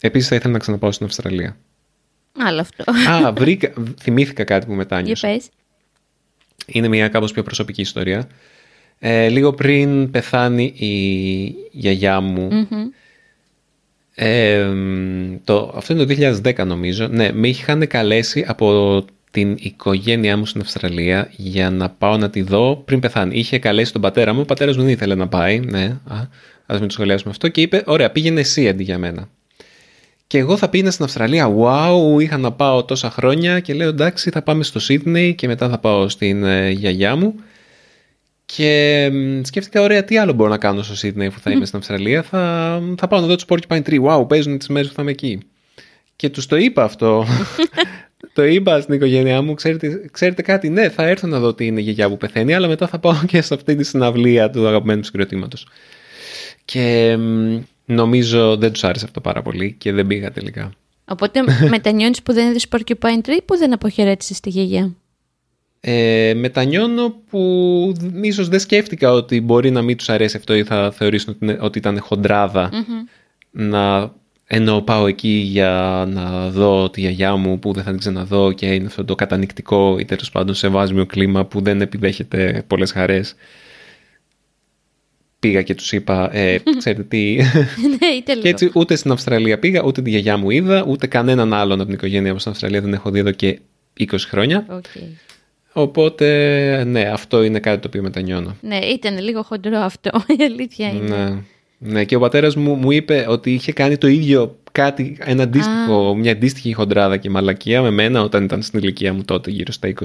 Επίσης 0.00 0.28
θα 0.28 0.34
ήθελα 0.34 0.52
να 0.52 0.58
ξαναπάω 0.58 0.92
στην 0.92 1.06
Αυστραλία. 1.06 1.56
Άλλο 2.38 2.60
αυτό. 2.60 2.84
Α, 3.10 3.32
βρήκα, 3.32 3.72
θυμήθηκα 4.00 4.44
κάτι 4.44 4.66
που 4.66 4.72
μετάνιωσα. 4.72 5.28
Για 5.28 5.40
Είναι 6.66 6.88
μια 6.88 7.08
κάπως 7.08 7.32
πιο 7.32 7.42
προσωπική 7.42 7.80
ιστορία. 7.80 8.28
Ε, 8.98 9.28
λίγο 9.28 9.52
πριν 9.52 10.10
πεθάνει 10.10 10.64
η 10.64 11.54
γιαγιά 11.70 12.20
μου, 12.20 12.68
το, 15.44 15.72
αυτό 15.74 15.92
είναι 15.92 16.04
το 16.04 16.38
2010 16.44 16.66
νομίζω, 16.66 17.08
ναι, 17.08 17.32
με 17.32 17.48
είχαν 17.48 17.86
καλέσει 17.86 18.44
από 18.48 19.04
την 19.30 19.56
οικογένειά 19.58 20.36
μου 20.36 20.46
στην 20.46 20.60
Αυστραλία 20.60 21.30
για 21.36 21.70
να 21.70 21.90
πάω 21.90 22.16
να 22.16 22.30
τη 22.30 22.42
δω 22.42 22.82
πριν 22.84 23.00
πεθάνει. 23.00 23.38
Είχε 23.38 23.58
καλέσει 23.58 23.92
τον 23.92 24.00
πατέρα 24.00 24.32
μου, 24.32 24.40
ο 24.40 24.44
πατέρας 24.44 24.76
μου 24.76 24.82
δεν 24.82 24.92
ήθελε 24.92 25.14
να 25.14 25.28
πάει, 25.28 25.60
ναι, 25.60 25.96
α, 26.04 26.16
ας 26.66 26.78
μην 26.78 26.88
το 26.88 26.92
σχολιάσουμε 26.92 27.30
αυτό 27.30 27.48
και 27.48 27.60
είπε, 27.60 27.82
ωραία, 27.86 28.10
πήγαινε 28.10 28.40
εσύ 28.40 28.68
αντί 28.68 28.82
για 28.82 28.98
μένα. 28.98 29.28
Και 30.28 30.38
εγώ 30.38 30.56
θα 30.56 30.68
πήγαινα 30.68 30.90
στην 30.90 31.04
Αυστραλία. 31.04 31.54
Wow, 31.58 32.20
είχα 32.22 32.38
να 32.38 32.52
πάω 32.52 32.84
τόσα 32.84 33.10
χρόνια 33.10 33.60
και 33.60 33.74
λέω 33.74 33.88
εντάξει 33.88 34.30
θα 34.30 34.42
πάμε 34.42 34.62
στο 34.62 34.78
Σίδνεϊ 34.78 35.34
και 35.34 35.46
μετά 35.46 35.68
θα 35.68 35.78
πάω 35.78 36.08
στην 36.08 36.44
ε, 36.44 36.70
γιαγιά 36.70 37.16
μου. 37.16 37.34
Και 38.44 39.10
σκέφτηκα, 39.42 39.82
ωραία, 39.82 40.04
τι 40.04 40.18
άλλο 40.18 40.32
μπορώ 40.32 40.50
να 40.50 40.58
κάνω 40.58 40.82
στο 40.82 40.96
Σίδνεϊ 40.96 41.30
που 41.30 41.40
θα 41.40 41.50
είμαι 41.50 41.64
στην 41.64 41.78
Αυστραλία. 41.78 42.22
Θα, 42.22 42.82
θα 42.98 43.08
πάω 43.08 43.20
να 43.20 43.26
δω 43.26 43.36
του 43.36 43.44
Porcupine 43.48 43.82
Tree. 43.82 44.04
Wow, 44.04 44.28
παίζουν 44.28 44.58
τις 44.58 44.68
μέρες 44.68 44.88
που 44.88 44.94
θα 44.94 45.02
είμαι 45.02 45.10
εκεί. 45.10 45.40
Και 46.16 46.28
τους 46.28 46.46
το 46.46 46.56
είπα 46.56 46.82
αυτό. 46.84 47.26
το 48.34 48.44
είπα 48.44 48.80
στην 48.80 48.94
οικογένειά 48.94 49.42
μου, 49.42 49.54
ξέρετε, 49.54 50.08
ξέρετε 50.12 50.42
κάτι, 50.42 50.68
ναι, 50.68 50.88
θα 50.88 51.06
έρθω 51.06 51.26
να 51.26 51.38
δω 51.38 51.54
τι 51.54 51.66
είναι 51.66 51.80
η 51.80 51.82
γιαγιά 51.82 52.08
που 52.08 52.16
πεθαίνει, 52.16 52.54
αλλά 52.54 52.68
μετά 52.68 52.86
θα 52.88 52.98
πάω 52.98 53.14
και 53.26 53.42
σε 53.42 53.54
αυτή 53.54 53.74
τη 53.74 53.84
συναυλία 53.84 54.50
του 54.50 54.66
αγαπημένου 54.66 55.02
συγκροτήματος. 55.02 55.66
Και 56.64 57.16
Νομίζω 57.90 58.56
δεν 58.56 58.72
τους 58.72 58.84
άρεσε 58.84 59.04
αυτό 59.04 59.20
πάρα 59.20 59.42
πολύ 59.42 59.74
και 59.78 59.92
δεν 59.92 60.06
πήγα 60.06 60.30
τελικά. 60.30 60.70
Οπότε 61.04 61.40
μετανιώνεις 61.70 62.22
που 62.22 62.32
δεν 62.32 62.48
είδες 62.48 62.66
Porcupine 62.70 63.20
Tree 63.26 63.38
που 63.44 63.56
δεν 63.56 63.72
αποχαιρέτησες 63.72 64.40
τη 64.40 64.50
γιαγιά. 64.50 64.94
Ε, 65.80 66.32
μετανιώνω 66.36 67.14
που 67.30 67.92
ίσως 68.20 68.48
δεν 68.48 68.60
σκέφτηκα 68.60 69.12
ότι 69.12 69.40
μπορεί 69.40 69.70
να 69.70 69.82
μην 69.82 69.96
τους 69.96 70.08
αρέσει 70.08 70.36
αυτό 70.36 70.54
ή 70.54 70.64
θα 70.64 70.90
θεωρήσουν 70.90 71.36
ότι 71.60 71.78
ήταν 71.78 72.02
να 73.50 74.12
ενώ 74.50 74.80
πάω 74.80 75.06
εκεί 75.06 75.28
για 75.28 76.04
να 76.08 76.50
δω 76.50 76.90
τη 76.90 77.00
γιαγιά 77.00 77.36
μου 77.36 77.58
που 77.58 77.72
δεν 77.72 77.82
θα 77.82 77.90
την 77.90 77.98
ξαναδώ 77.98 78.52
και 78.52 78.66
είναι 78.66 78.86
αυτό 78.86 79.04
το 79.04 79.14
κατανικτικό 79.14 79.98
ή 79.98 80.04
τέλος 80.04 80.30
πάντων 80.30 80.54
σεβάσμιο 80.54 81.06
κλίμα 81.06 81.44
που 81.44 81.60
δεν 81.60 81.80
επιδέχεται 81.80 82.64
πολλές 82.66 82.92
χαρές 82.92 83.34
πήγα 85.40 85.62
και 85.62 85.74
τους 85.74 85.92
είπα, 85.92 86.36
ε, 86.36 86.58
ξέρετε 86.78 87.02
τι... 87.02 87.36
ναι, 87.36 88.34
και 88.40 88.48
έτσι 88.48 88.70
ούτε 88.74 88.96
στην 88.96 89.10
Αυστραλία 89.10 89.58
πήγα, 89.58 89.82
ούτε 89.82 90.02
τη 90.02 90.10
γιαγιά 90.10 90.36
μου 90.36 90.50
είδα, 90.50 90.84
ούτε 90.88 91.06
κανέναν 91.06 91.52
άλλον 91.52 91.78
από 91.78 91.84
την 91.84 91.94
οικογένεια 91.94 92.32
μου 92.32 92.38
στην 92.38 92.50
Αυστραλία 92.50 92.80
δεν 92.80 92.92
έχω 92.92 93.10
δει 93.10 93.18
εδώ 93.18 93.30
και 93.30 93.58
20 93.98 94.04
χρόνια. 94.28 94.66
Okay. 94.70 95.02
Οπότε, 95.72 96.84
ναι, 96.84 97.00
αυτό 97.00 97.42
είναι 97.42 97.58
κάτι 97.58 97.80
το 97.80 97.88
οποίο 97.88 98.02
μετανιώνω. 98.02 98.56
Ναι, 98.60 98.76
ήταν 98.76 99.18
λίγο 99.18 99.42
χοντρό 99.42 99.78
αυτό, 99.78 100.10
η 100.38 100.42
αλήθεια 100.42 100.88
είναι. 100.88 101.16
Ναι. 101.16 101.42
Ναι, 101.80 102.04
και 102.04 102.16
ο 102.16 102.20
πατέρας 102.20 102.56
μου 102.56 102.74
μου 102.74 102.90
είπε 102.90 103.26
ότι 103.28 103.52
είχε 103.52 103.72
κάνει 103.72 103.96
το 103.96 104.06
ίδιο 104.06 104.58
κάτι, 104.72 105.16
ένα 105.20 105.42
αντίστοιχο, 105.42 106.14
μια 106.14 106.32
αντίστοιχη 106.32 106.72
χοντράδα 106.72 107.16
και 107.16 107.30
μαλακία 107.30 107.82
με 107.82 107.90
μένα 107.90 108.22
όταν 108.22 108.44
ήταν 108.44 108.62
στην 108.62 108.78
ηλικία 108.78 109.12
μου 109.12 109.24
τότε, 109.24 109.50
γύρω 109.50 109.72
στα 109.72 109.92
20. 109.94 110.02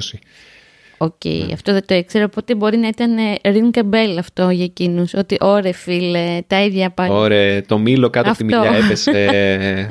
Ok, 0.98 1.14
okay, 1.24 1.44
ναι. 1.48 1.54
αυτό 1.54 1.74
δεν 1.74 1.86
το 1.86 1.96
ήξερα, 1.96 2.26
οπότε 2.26 2.56
μπορεί 2.56 2.78
να 2.78 2.88
ήταν 2.88 3.18
ε, 3.18 3.36
ring 3.44 3.72
a 3.74 3.82
bell 3.94 4.16
αυτό 4.20 4.50
για 4.50 4.64
εκείνους, 4.64 5.14
ότι 5.14 5.38
ωρε 5.40 5.72
φίλε, 5.72 6.42
τα 6.48 6.64
ίδια 6.64 6.90
πάλι. 6.90 7.12
Ωρε, 7.12 7.62
το 7.62 7.78
μήλο 7.78 8.10
κάτω 8.10 8.30
από 8.30 8.38
τη 8.38 8.44
μηλιά 8.44 8.72
έπεσε. 8.84 9.90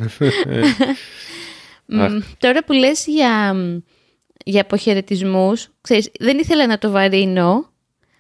τώρα 2.39 2.65
που 2.65 2.73
λες 2.73 3.05
για, 3.07 3.55
για 4.45 4.61
αποχαιρετισμούς, 4.61 5.69
ξέρεις, 5.81 6.11
δεν 6.19 6.39
ήθελα 6.39 6.67
να 6.67 6.79
το 6.79 6.91
βαρύνω, 6.91 7.71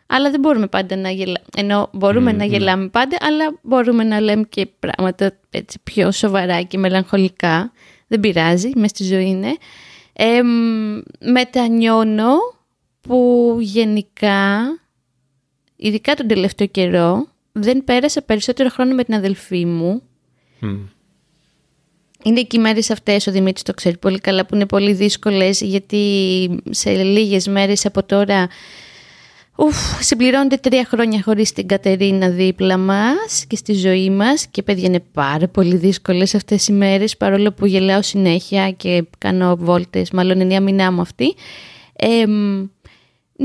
αλλά 0.06 0.30
δεν 0.30 0.40
μπορούμε 0.40 0.66
πάντα 0.66 0.96
να 0.96 1.10
γελάμε. 1.10 1.44
Ενώ 1.56 1.88
μπορούμε 1.92 2.32
να 2.32 2.44
γελάμε 2.44 2.88
πάντα, 2.88 3.16
αλλά 3.20 3.58
μπορούμε 3.62 4.04
να 4.04 4.20
λέμε 4.20 4.42
και 4.48 4.68
πράγματα 4.78 5.38
έτσι 5.50 5.78
πιο 5.82 6.10
σοβαρά 6.10 6.62
και 6.62 6.78
μελαγχολικά. 6.78 7.72
Δεν 8.06 8.20
πειράζει, 8.20 8.70
μέσα 8.74 8.88
στη 8.88 9.04
ζωή 9.04 9.28
είναι. 9.28 9.56
Ε, 10.12 10.40
μετανιώνω 11.30 12.34
που 13.02 13.56
γενικά, 13.60 14.60
ειδικά 15.76 16.14
τον 16.14 16.26
τελευταίο 16.26 16.66
καιρό, 16.66 17.26
δεν 17.52 17.84
πέρασα 17.84 18.22
περισσότερο 18.22 18.68
χρόνο 18.68 18.94
με 18.94 19.04
την 19.04 19.14
αδελφή 19.14 19.64
μου. 19.66 20.02
Είναι 22.24 22.42
και 22.42 22.56
οι 22.56 22.60
μέρες 22.60 22.90
αυτές, 22.90 23.26
ο 23.26 23.30
Δημήτρης 23.30 23.62
το 23.62 23.74
ξέρει 23.74 23.98
πολύ 23.98 24.18
καλά, 24.18 24.46
που 24.46 24.54
είναι 24.54 24.66
πολύ 24.66 24.92
δύσκολες, 24.92 25.60
γιατί 25.60 26.48
σε 26.70 27.02
λίγες 27.02 27.48
μέρες 27.48 27.86
από 27.86 28.02
τώρα 28.02 28.48
ουφ, 29.56 29.76
συμπληρώνονται 30.00 30.56
τρία 30.56 30.84
χρόνια 30.84 31.22
χωρίς 31.22 31.52
την 31.52 31.66
Κατερίνα 31.66 32.28
δίπλα 32.28 32.76
μας 32.76 33.44
και 33.46 33.56
στη 33.56 33.72
ζωή 33.72 34.10
μας 34.10 34.46
και 34.46 34.62
παιδιά 34.62 34.86
είναι 34.86 35.04
πάρα 35.12 35.48
πολύ 35.48 35.76
δύσκολες 35.76 36.34
αυτές 36.34 36.68
οι 36.68 36.72
μέρες, 36.72 37.16
παρόλο 37.16 37.52
που 37.52 37.66
γελάω 37.66 38.02
συνέχεια 38.02 38.70
και 38.70 39.04
κάνω 39.18 39.56
βόλτες, 39.56 40.10
μάλλον 40.10 40.40
είναι 40.40 40.52
η 40.52 40.56
αμυνά 40.56 40.92
μου 40.92 41.00
αυτή. 41.00 41.34
Ε, 41.96 42.24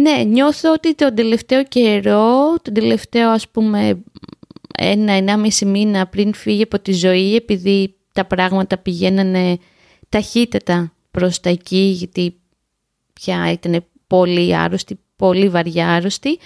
ναι, 0.01 0.23
νιώθω 0.23 0.71
ότι 0.71 0.95
τον 0.95 1.15
τελευταίο 1.15 1.63
καιρό, 1.63 2.55
τον 2.61 2.73
τελευταίο 2.73 3.29
ας 3.29 3.47
πούμε 3.49 4.03
ένα-ενάμιση 4.77 5.65
μήνα 5.65 6.07
πριν 6.07 6.33
φύγει 6.33 6.63
από 6.63 6.79
τη 6.79 6.91
ζωή 6.91 7.35
επειδή 7.35 7.95
τα 8.13 8.25
πράγματα 8.25 8.77
πηγαίνανε 8.77 9.57
ταχύτατα 10.09 10.93
προς 11.11 11.39
τα 11.39 11.49
εκεί 11.49 11.95
γιατί 11.97 12.35
πια 13.13 13.51
ήταν 13.51 13.85
πολύ 14.07 14.55
άρρωστη, 14.55 14.99
πολύ 15.15 15.49
βαριά 15.49 15.89
άρρωστη 15.89 16.37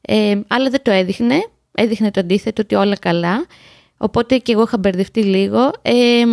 ε, 0.00 0.40
αλλά 0.48 0.70
δεν 0.70 0.82
το 0.82 0.90
έδειχνε, 0.90 1.48
έδειχνε 1.72 2.10
το 2.10 2.20
αντίθετο 2.20 2.62
ότι 2.62 2.74
όλα 2.74 2.96
καλά. 2.96 3.46
Οπότε 3.96 4.38
και 4.38 4.52
εγώ 4.52 4.62
είχα 4.62 4.78
μπερδευτεί 4.78 5.22
λίγο. 5.22 5.70
Ε, 5.82 6.24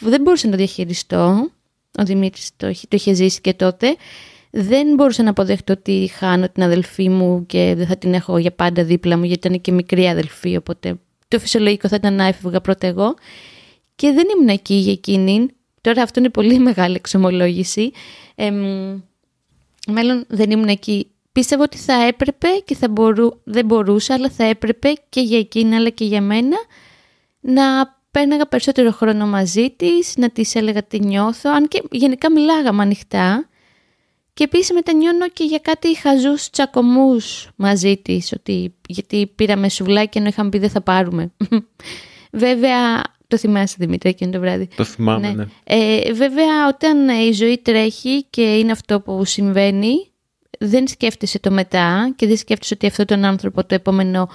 δεν 0.00 0.20
μπορούσα 0.20 0.44
να 0.46 0.50
το 0.50 0.56
διαχειριστώ. 0.58 1.50
Ο 1.98 2.04
Δημήτρης 2.04 2.50
το, 2.56 2.66
το 2.66 2.86
είχε 2.90 3.12
ζήσει 3.14 3.40
και 3.40 3.54
τότε 3.54 3.96
δεν 4.50 4.94
μπορούσα 4.94 5.22
να 5.22 5.30
αποδεχτώ 5.30 5.72
ότι 5.72 6.10
χάνω 6.14 6.48
την 6.48 6.62
αδελφή 6.62 7.08
μου 7.08 7.46
και 7.46 7.74
δεν 7.76 7.86
θα 7.86 7.96
την 7.96 8.14
έχω 8.14 8.38
για 8.38 8.52
πάντα 8.52 8.84
δίπλα 8.84 9.16
μου 9.16 9.24
γιατί 9.24 9.46
ήταν 9.46 9.60
και 9.60 9.72
μικρή 9.72 10.08
αδελφή 10.08 10.56
οπότε 10.56 10.98
το 11.28 11.38
φυσιολογικό 11.38 11.88
θα 11.88 11.96
ήταν 11.96 12.14
να 12.14 12.24
έφευγα 12.24 12.60
πρώτα 12.60 12.86
εγώ 12.86 13.14
και 13.98 14.12
δεν 14.12 14.26
ήμουν 14.36 14.48
εκεί 14.48 14.74
για 14.74 14.92
εκείνη. 14.92 15.48
Τώρα 15.80 16.02
αυτό 16.02 16.20
είναι 16.20 16.28
πολύ 16.28 16.58
μεγάλη 16.68 16.94
εξομολόγηση. 16.94 17.90
Ε, 18.34 18.50
μέλλον 19.86 20.24
δεν 20.28 20.50
ήμουν 20.50 20.68
εκεί. 20.68 21.10
Πίστευα 21.32 21.62
ότι 21.62 21.76
θα 21.76 21.92
έπρεπε 21.92 22.48
και 22.64 22.74
θα 22.74 22.88
μπορού, 22.88 23.28
δεν 23.44 23.64
μπορούσα, 23.64 24.14
αλλά 24.14 24.30
θα 24.30 24.44
έπρεπε 24.44 24.92
και 25.08 25.20
για 25.20 25.38
εκείνη 25.38 25.74
αλλά 25.74 25.88
και 25.88 26.04
για 26.04 26.20
μένα 26.20 26.56
να 27.40 27.62
πέρναγα 28.10 28.46
περισσότερο 28.46 28.90
χρόνο 28.90 29.26
μαζί 29.26 29.70
της, 29.70 30.16
να 30.16 30.30
της 30.30 30.54
έλεγα 30.54 30.82
τι 30.82 30.98
νιώθω, 31.00 31.50
αν 31.50 31.68
και 31.68 31.82
γενικά 31.90 32.30
μιλάγαμε 32.30 32.82
ανοιχτά. 32.82 33.48
Και 34.38 34.44
επίσης 34.44 34.72
μετανιώνω 34.72 35.28
και 35.28 35.44
για 35.44 35.58
κάτι 35.58 35.96
χαζούς 35.96 36.50
τσακωμούς 36.50 37.48
μαζί 37.56 37.96
της, 37.96 38.32
ότι, 38.32 38.74
γιατί 38.88 39.32
πήραμε 39.34 39.68
σουβλάκι 39.68 40.18
ενώ 40.18 40.26
είχαμε 40.26 40.48
πει 40.48 40.58
δεν 40.58 40.70
θα 40.70 40.80
πάρουμε. 40.80 41.32
Βέβαια 42.32 43.02
το 43.26 43.36
θυμάσαι 43.38 43.76
Δημήτρη 43.78 44.10
εκείνο 44.10 44.30
το 44.30 44.40
βράδυ. 44.40 44.68
Το 44.76 44.84
θυμάμαι, 44.84 45.28
ναι. 45.28 45.34
ναι. 45.34 45.46
Ε, 45.64 46.12
βέβαια 46.12 46.68
όταν 46.68 47.08
η 47.08 47.32
ζωή 47.32 47.58
τρέχει 47.58 48.24
και 48.30 48.58
είναι 48.58 48.72
αυτό 48.72 49.00
που 49.00 49.24
συμβαίνει, 49.24 50.10
δεν 50.58 50.88
σκέφτεσαι 50.88 51.38
το 51.38 51.50
μετά 51.50 52.12
και 52.16 52.26
δεν 52.26 52.36
σκέφτεσαι 52.36 52.74
ότι 52.74 52.86
αυτόν 52.86 53.06
τον 53.06 53.24
άνθρωπο 53.24 53.64
το 53.64 53.74
επόμενο 53.74 54.28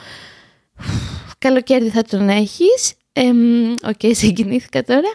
καλοκαίρι 1.37 1.89
θα 1.89 2.01
τον 2.01 2.29
έχεις. 2.29 2.93
Ok, 3.87 3.95
okay, 4.01 4.11
συγκινήθηκα 4.21 4.83
τώρα. 4.83 5.09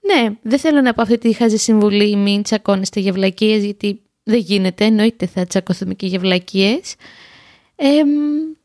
Ναι, 0.00 0.30
δεν 0.42 0.58
θέλω 0.58 0.80
να 0.80 0.94
πω 0.94 1.02
αυτή 1.02 1.18
τη 1.18 1.32
χαζή 1.32 1.56
συμβουλή 1.56 2.16
μην 2.16 2.42
τσακώνεστε 2.42 3.00
για 3.00 3.12
βλακίες 3.12 3.64
γιατί 3.64 4.00
δεν 4.22 4.38
γίνεται, 4.38 4.84
εννοείται 4.84 5.26
θα 5.26 5.46
τσακωθούμε 5.46 5.94
και 5.94 6.06
για 6.06 6.18
βλακίες. 6.18 6.94
Ε, 7.76 7.86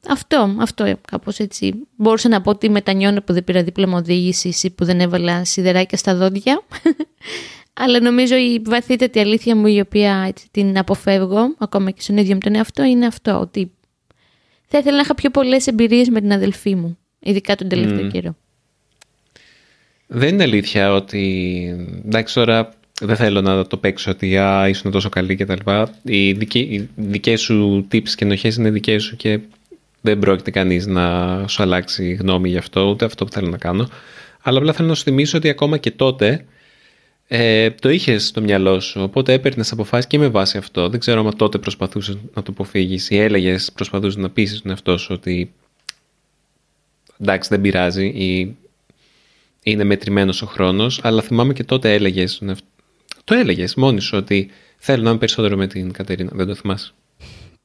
αυτό, 0.07 0.55
αυτό 0.59 0.95
κάπως 1.09 1.39
έτσι. 1.39 1.87
Μπορούσα 1.95 2.29
να 2.29 2.41
πω 2.41 2.49
ότι 2.49 2.69
μετανιώνω 2.69 3.21
που 3.21 3.33
δεν 3.33 3.43
πήρα 3.43 3.63
δίπλωμα 3.63 3.97
οδήγησης 3.97 4.63
ή 4.63 4.69
που 4.69 4.85
δεν 4.85 4.99
έβαλα 4.99 5.45
σιδεράκια 5.45 5.97
στα 5.97 6.15
δόντια. 6.15 6.61
Αλλά 7.81 7.99
νομίζω 8.01 8.35
η 8.35 8.61
βαθύτατη 8.65 9.19
αλήθεια 9.19 9.55
μου 9.55 9.67
η 9.67 9.79
οποία 9.79 10.25
έτσι, 10.27 10.47
την 10.51 10.77
αποφεύγω 10.77 11.55
ακόμα 11.57 11.91
και 11.91 12.01
στον 12.01 12.17
ίδιο 12.17 12.33
μου 12.33 12.39
τον 12.39 12.55
εαυτό 12.55 12.83
είναι 12.83 13.05
αυτό 13.05 13.39
ότι 13.39 13.71
θα 14.67 14.77
ήθελα 14.77 14.95
να 14.95 15.01
είχα 15.01 15.15
πιο 15.15 15.29
πολλές 15.29 15.67
εμπειρίες 15.67 16.09
με 16.09 16.21
την 16.21 16.31
αδελφή 16.31 16.75
μου, 16.75 16.97
ειδικά 17.19 17.55
τον 17.55 17.67
τελευταίο 17.67 18.07
mm. 18.07 18.11
καιρό. 18.11 18.35
Δεν 20.07 20.29
είναι 20.29 20.43
αλήθεια 20.43 20.93
ότι, 20.93 21.65
εντάξει 22.05 22.33
τώρα 22.33 22.73
δεν 23.01 23.15
θέλω 23.15 23.41
να 23.41 23.67
το 23.67 23.77
παίξω 23.77 24.11
ότι 24.11 24.37
α, 24.37 24.67
ήσουν 24.67 24.91
τόσο 24.91 25.09
καλή 25.09 25.35
και 25.35 25.45
τα 25.45 25.55
λοιπά. 25.55 25.93
Οι, 26.03 26.31
δικοί, 26.31 26.59
οι 26.59 26.89
δικές 26.95 27.41
σου 27.41 27.87
tips 27.91 28.09
και 28.09 28.25
ενοχές 28.25 28.55
είναι 28.55 28.69
δικές 28.69 29.03
σου 29.03 29.15
και 29.15 29.39
δεν 30.01 30.19
πρόκειται 30.19 30.51
κανείς 30.51 30.85
να 30.85 31.47
σου 31.47 31.63
αλλάξει 31.63 32.13
γνώμη 32.13 32.49
γι' 32.49 32.57
αυτό, 32.57 32.89
ούτε 32.89 33.05
αυτό 33.05 33.25
που 33.25 33.31
θέλω 33.31 33.49
να 33.49 33.57
κάνω. 33.57 33.89
Αλλά 34.41 34.57
απλά 34.57 34.73
θέλω 34.73 34.87
να 34.87 34.93
σου 34.93 35.03
θυμίσω 35.03 35.37
ότι 35.37 35.49
ακόμα 35.49 35.77
και 35.77 35.91
τότε 35.91 36.45
ε, 37.27 37.69
το 37.69 37.89
είχες 37.89 38.25
στο 38.25 38.41
μυαλό 38.41 38.79
σου, 38.79 39.01
οπότε 39.01 39.33
έπαιρνες 39.33 39.71
αποφάσεις 39.71 40.07
και 40.07 40.17
με 40.17 40.27
βάση 40.27 40.57
αυτό. 40.57 40.89
Δεν 40.89 40.99
ξέρω 40.99 41.25
αν 41.25 41.35
τότε 41.35 41.57
προσπαθούσες 41.57 42.17
να 42.33 42.43
το 42.43 42.51
αποφύγεις 42.51 43.09
ή 43.09 43.17
έλεγες, 43.17 43.71
προσπαθούσες 43.71 44.15
να 44.15 44.29
πείσει 44.29 44.61
τον 44.61 44.71
εαυτό 44.71 44.97
σου 44.97 45.09
ότι 45.11 45.53
εντάξει 47.19 47.49
δεν 47.49 47.61
πειράζει 47.61 48.05
ή 48.05 48.55
είναι 49.65 49.83
μετρημένος 49.83 50.41
ο 50.41 50.45
χρόνος, 50.45 50.99
αλλά 51.03 51.21
θυμάμαι 51.21 51.53
και 51.53 51.63
τότε 51.63 51.93
έλεγες 51.93 52.41
το 53.23 53.33
έλεγες 53.35 53.75
μόνη 53.75 54.01
σου 54.01 54.17
ότι 54.17 54.49
θέλω 54.77 55.03
να 55.03 55.09
είμαι 55.09 55.19
περισσότερο 55.19 55.57
με 55.57 55.67
την 55.67 55.91
Κατερίνα. 55.91 56.31
Δεν 56.33 56.47
το 56.47 56.55
θυμάσαι; 56.55 56.93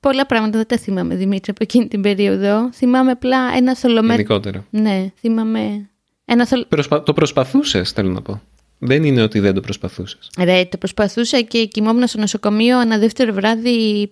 Πολλά 0.00 0.26
πράγματα 0.26 0.56
δεν 0.56 0.66
τα 0.66 0.76
θυμάμαι, 0.76 1.14
Δημήτρη, 1.14 1.50
από 1.50 1.62
εκείνη 1.62 1.88
την 1.88 2.00
περίοδο. 2.00 2.72
Θυμάμαι 2.72 3.10
απλά 3.10 3.38
ένα 3.56 3.76
θολωμένο. 3.76 4.12
Γενικότερα. 4.12 4.66
Ναι, 4.70 5.12
θυμάμαι. 5.18 5.90
Ένα 6.24 6.46
θολ... 6.46 6.64
Προσπα... 6.68 7.02
Το 7.02 7.12
προσπαθούσες, 7.12 7.90
θέλω 7.90 8.10
να 8.10 8.22
πω. 8.22 8.42
Δεν 8.78 9.04
είναι 9.04 9.22
ότι 9.22 9.40
δεν 9.40 9.54
το 9.54 9.60
προσπαθούσες. 9.60 10.30
Ρε, 10.38 10.64
το 10.64 10.76
προσπαθούσα 10.76 11.40
και 11.40 11.64
κοιμόμουν 11.64 12.06
στο 12.06 12.18
νοσοκομείο. 12.18 12.80
Ένα 12.80 12.98
δεύτερο 12.98 13.32
βράδυ 13.32 14.10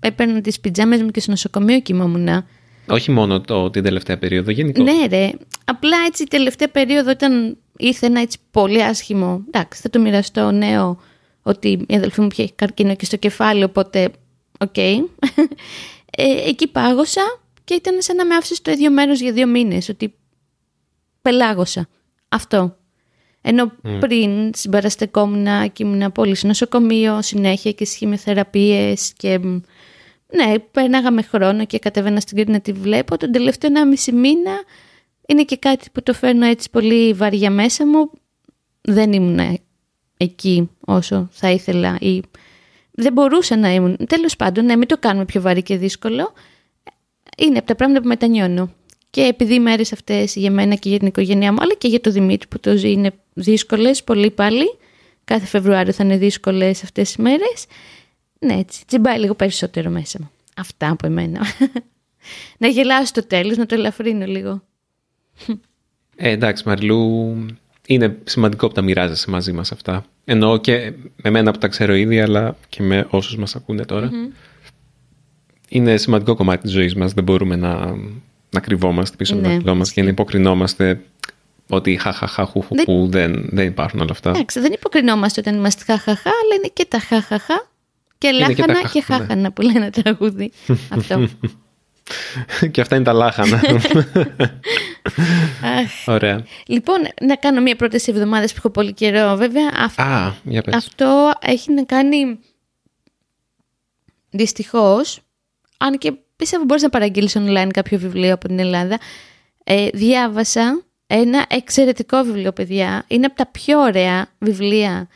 έπαιρνα 0.00 0.40
τις 0.40 0.60
πιτζάμες 0.60 1.02
μου 1.02 1.10
και 1.10 1.20
στο 1.20 1.30
νοσοκομείο 1.30 1.80
κοιμόμουν. 1.80 2.28
Όχι 2.90 3.10
μόνο 3.10 3.40
το, 3.40 3.70
την 3.70 3.82
τελευταία 3.82 4.18
περίοδο, 4.18 4.50
γενικώ. 4.50 4.82
Ναι, 4.82 5.06
ρε. 5.06 5.30
Απλά 5.64 5.96
έτσι 6.06 6.22
η 6.22 6.26
τελευταία 6.26 6.68
περίοδο 6.68 7.10
ήταν 7.10 7.56
ήρθε 7.76 8.06
ένα 8.06 8.20
έτσι 8.20 8.38
πολύ 8.50 8.82
άσχημο. 8.82 9.42
Εντάξει, 9.46 9.80
θα 9.80 9.90
το 9.90 10.00
μοιραστώ 10.00 10.50
νέο 10.50 11.00
ότι 11.42 11.84
η 11.88 11.94
αδελφή 11.94 12.20
μου 12.20 12.28
είχε 12.32 12.48
καρκίνο 12.54 12.94
και 12.94 13.04
στο 13.04 13.16
κεφάλι, 13.16 13.64
οπότε 13.64 14.10
ok. 14.58 14.72
Okay. 14.74 14.96
ε, 16.16 16.48
εκεί 16.48 16.66
πάγωσα 16.66 17.40
και 17.64 17.74
ήταν 17.74 17.94
σαν 17.98 18.16
να 18.16 18.24
με 18.24 18.34
άφησε 18.34 18.54
στο 18.54 18.70
ίδιο 18.70 18.90
μέρος 18.90 19.20
για 19.20 19.32
δύο 19.32 19.46
μήνες, 19.46 19.88
ότι 19.88 20.14
πελάγωσα. 21.22 21.88
Αυτό. 22.28 22.76
Ενώ 23.42 23.72
μμ. 23.82 23.96
πριν 24.00 24.50
συμπαραστεκόμουν 24.54 25.72
και 25.72 25.84
ήμουν 25.84 26.12
πολύ 26.12 26.34
στο 26.34 26.46
νοσοκομείο, 26.46 27.22
συνέχεια 27.22 27.72
και 27.72 27.84
σε 27.84 27.98
χημειοθεραπείες 27.98 29.12
και 29.16 29.40
ναι, 30.32 30.58
πέρναγα 30.58 31.22
χρόνο 31.22 31.66
και 31.66 31.78
κατέβαινα 31.78 32.20
στην 32.20 32.36
Κρήτη 32.36 32.50
να 32.50 32.60
τη 32.60 32.72
βλέπω. 32.72 33.16
Τον 33.16 33.32
τελευταίο 33.32 33.70
ενάμιση 33.70 34.12
μήνα 34.12 34.62
είναι 35.26 35.42
και 35.42 35.56
κάτι 35.56 35.88
που 35.92 36.02
το 36.02 36.12
φέρνω 36.12 36.46
έτσι 36.46 36.70
πολύ 36.70 37.12
βαριά 37.12 37.50
μέσα 37.50 37.86
μου. 37.86 38.10
Δεν 38.80 39.12
ήμουν 39.12 39.58
εκεί 40.16 40.70
όσο 40.80 41.28
θα 41.30 41.50
ήθελα 41.50 41.96
ή 42.00 42.22
δεν 42.90 43.12
μπορούσα 43.12 43.56
να 43.56 43.72
ήμουν. 43.72 43.96
Τέλος 44.06 44.36
πάντων, 44.36 44.64
ναι, 44.64 44.76
μην 44.76 44.88
το 44.88 44.98
κάνουμε 44.98 45.24
πιο 45.24 45.40
βαρύ 45.40 45.62
και 45.62 45.76
δύσκολο. 45.76 46.32
Είναι 47.38 47.58
από 47.58 47.66
τα 47.66 47.74
πράγματα 47.74 48.00
που 48.00 48.08
μετανιώνω. 48.08 48.72
Και 49.10 49.22
επειδή 49.22 49.54
οι 49.54 49.60
μέρες 49.60 49.92
αυτές 49.92 50.34
για 50.34 50.50
μένα 50.50 50.74
και 50.74 50.88
για 50.88 50.98
την 50.98 51.06
οικογένειά 51.06 51.52
μου, 51.52 51.58
αλλά 51.60 51.74
και 51.74 51.88
για 51.88 52.00
το 52.00 52.10
Δημήτρη 52.10 52.48
που 52.48 52.60
το 52.60 52.76
ζει, 52.76 52.90
είναι 52.90 53.12
δύσκολες, 53.34 54.04
πολύ 54.04 54.30
πάλι. 54.30 54.78
Κάθε 55.24 55.46
Φεβρουάριο 55.46 55.92
θα 55.92 56.04
είναι 56.04 56.16
δύσκολες 56.16 56.82
αυτές 56.82 57.12
τι 57.12 57.22
μέρες. 57.22 57.66
Ναι, 58.46 58.54
έτσι. 58.54 58.86
Τσιμπάει 58.86 59.18
λίγο 59.18 59.34
περισσότερο 59.34 59.90
μέσα 59.90 60.18
μου. 60.20 60.30
Αυτά 60.56 60.90
από 60.90 61.06
εμένα. 61.06 61.40
να 62.58 62.68
γελάω 62.68 63.04
στο 63.04 63.26
τέλος, 63.26 63.56
να 63.56 63.66
το 63.66 63.74
ελαφρύνω 63.74 64.26
λίγο. 64.26 64.62
Ε, 66.16 66.30
εντάξει, 66.30 66.62
Μαριλού, 66.66 67.34
είναι 67.86 68.18
σημαντικό 68.24 68.66
που 68.66 68.74
τα 68.74 68.82
μοιράζεσαι 68.82 69.30
μαζί 69.30 69.52
μας 69.52 69.72
αυτά. 69.72 70.04
Εννοώ 70.24 70.56
και 70.56 70.92
με 71.16 71.30
μένα 71.30 71.52
που 71.52 71.58
τα 71.58 71.68
ξέρω 71.68 71.94
ήδη, 71.94 72.20
αλλά 72.20 72.56
και 72.68 72.82
με 72.82 73.06
όσους 73.10 73.36
μας 73.36 73.56
ακούνε 73.56 73.84
τώρα. 73.84 74.10
Είναι 75.68 75.96
σημαντικό 75.96 76.34
κομμάτι 76.34 76.62
της 76.62 76.70
ζωής 76.70 76.94
μας. 76.94 77.12
Δεν 77.12 77.24
μπορούμε 77.24 77.56
να, 77.56 77.96
να 78.50 78.60
κρυβόμαστε 78.60 79.16
πίσω 79.16 79.34
από 79.34 79.48
ναι, 79.48 79.60
το 79.60 79.74
μας 79.74 79.92
και 79.92 80.02
να 80.02 80.08
υποκρινόμαστε 80.08 81.00
ότι 81.68 81.96
χαχαχά, 81.96 82.44
χουχουχού, 82.44 83.08
δεν, 83.08 83.48
δεν 83.50 83.66
υπάρχουν 83.66 84.00
όλα 84.00 84.10
αυτά. 84.10 84.30
Εντάξει, 84.30 84.60
δεν 84.60 84.72
υποκρινόμαστε 84.72 85.40
όταν 85.40 85.54
είμαστε 85.54 85.84
χαχαχά, 85.84 86.30
αλλά 86.30 86.54
είναι 86.56 86.70
και 86.72 86.84
τα 86.88 86.98
χαχαχά 86.98 87.69
και 88.20 88.30
λάχανα 88.30 88.74
και, 88.74 88.80
και, 88.82 88.88
και 88.92 89.02
χάχανα 89.02 89.34
ναι. 89.34 89.50
που 89.50 89.62
λένε 89.62 89.90
τραγούδι. 89.90 90.52
Αυτό. 90.96 91.28
και 92.70 92.80
αυτά 92.80 92.96
είναι 92.96 93.04
τα 93.04 93.12
λάχανα. 93.12 93.60
Ωραία. 96.06 96.44
Λοιπόν, 96.66 96.96
να 97.20 97.36
κάνω 97.36 97.60
μία 97.60 97.76
πρόταση 97.76 98.10
εβδομάδα 98.10 98.46
που 98.46 98.54
έχω 98.56 98.70
πολύ 98.70 98.92
καιρό. 98.92 99.36
Βέβαια, 99.36 99.68
Α, 99.96 100.32
για 100.44 100.62
πες. 100.62 100.74
αυτό 100.74 101.32
έχει 101.40 101.72
να 101.72 101.84
κάνει 101.84 102.38
δυστυχώς. 104.30 105.20
Αν 105.78 105.98
και 105.98 106.12
πιστεύω 106.36 106.64
μπορείς 106.64 106.82
να 106.82 106.88
παραγγείλεις 106.88 107.36
online 107.38 107.68
κάποιο 107.72 107.98
βιβλίο 107.98 108.34
από 108.34 108.48
την 108.48 108.58
Ελλάδα. 108.58 108.98
Ε, 109.64 109.88
διάβασα 109.92 110.82
ένα 111.06 111.46
εξαιρετικό 111.48 112.22
βιβλίο, 112.22 112.52
παιδιά. 112.52 113.04
Είναι 113.06 113.26
από 113.26 113.36
τα 113.36 113.46
πιο 113.46 113.80
ωραία 113.80 114.26
βιβλία 114.38 115.08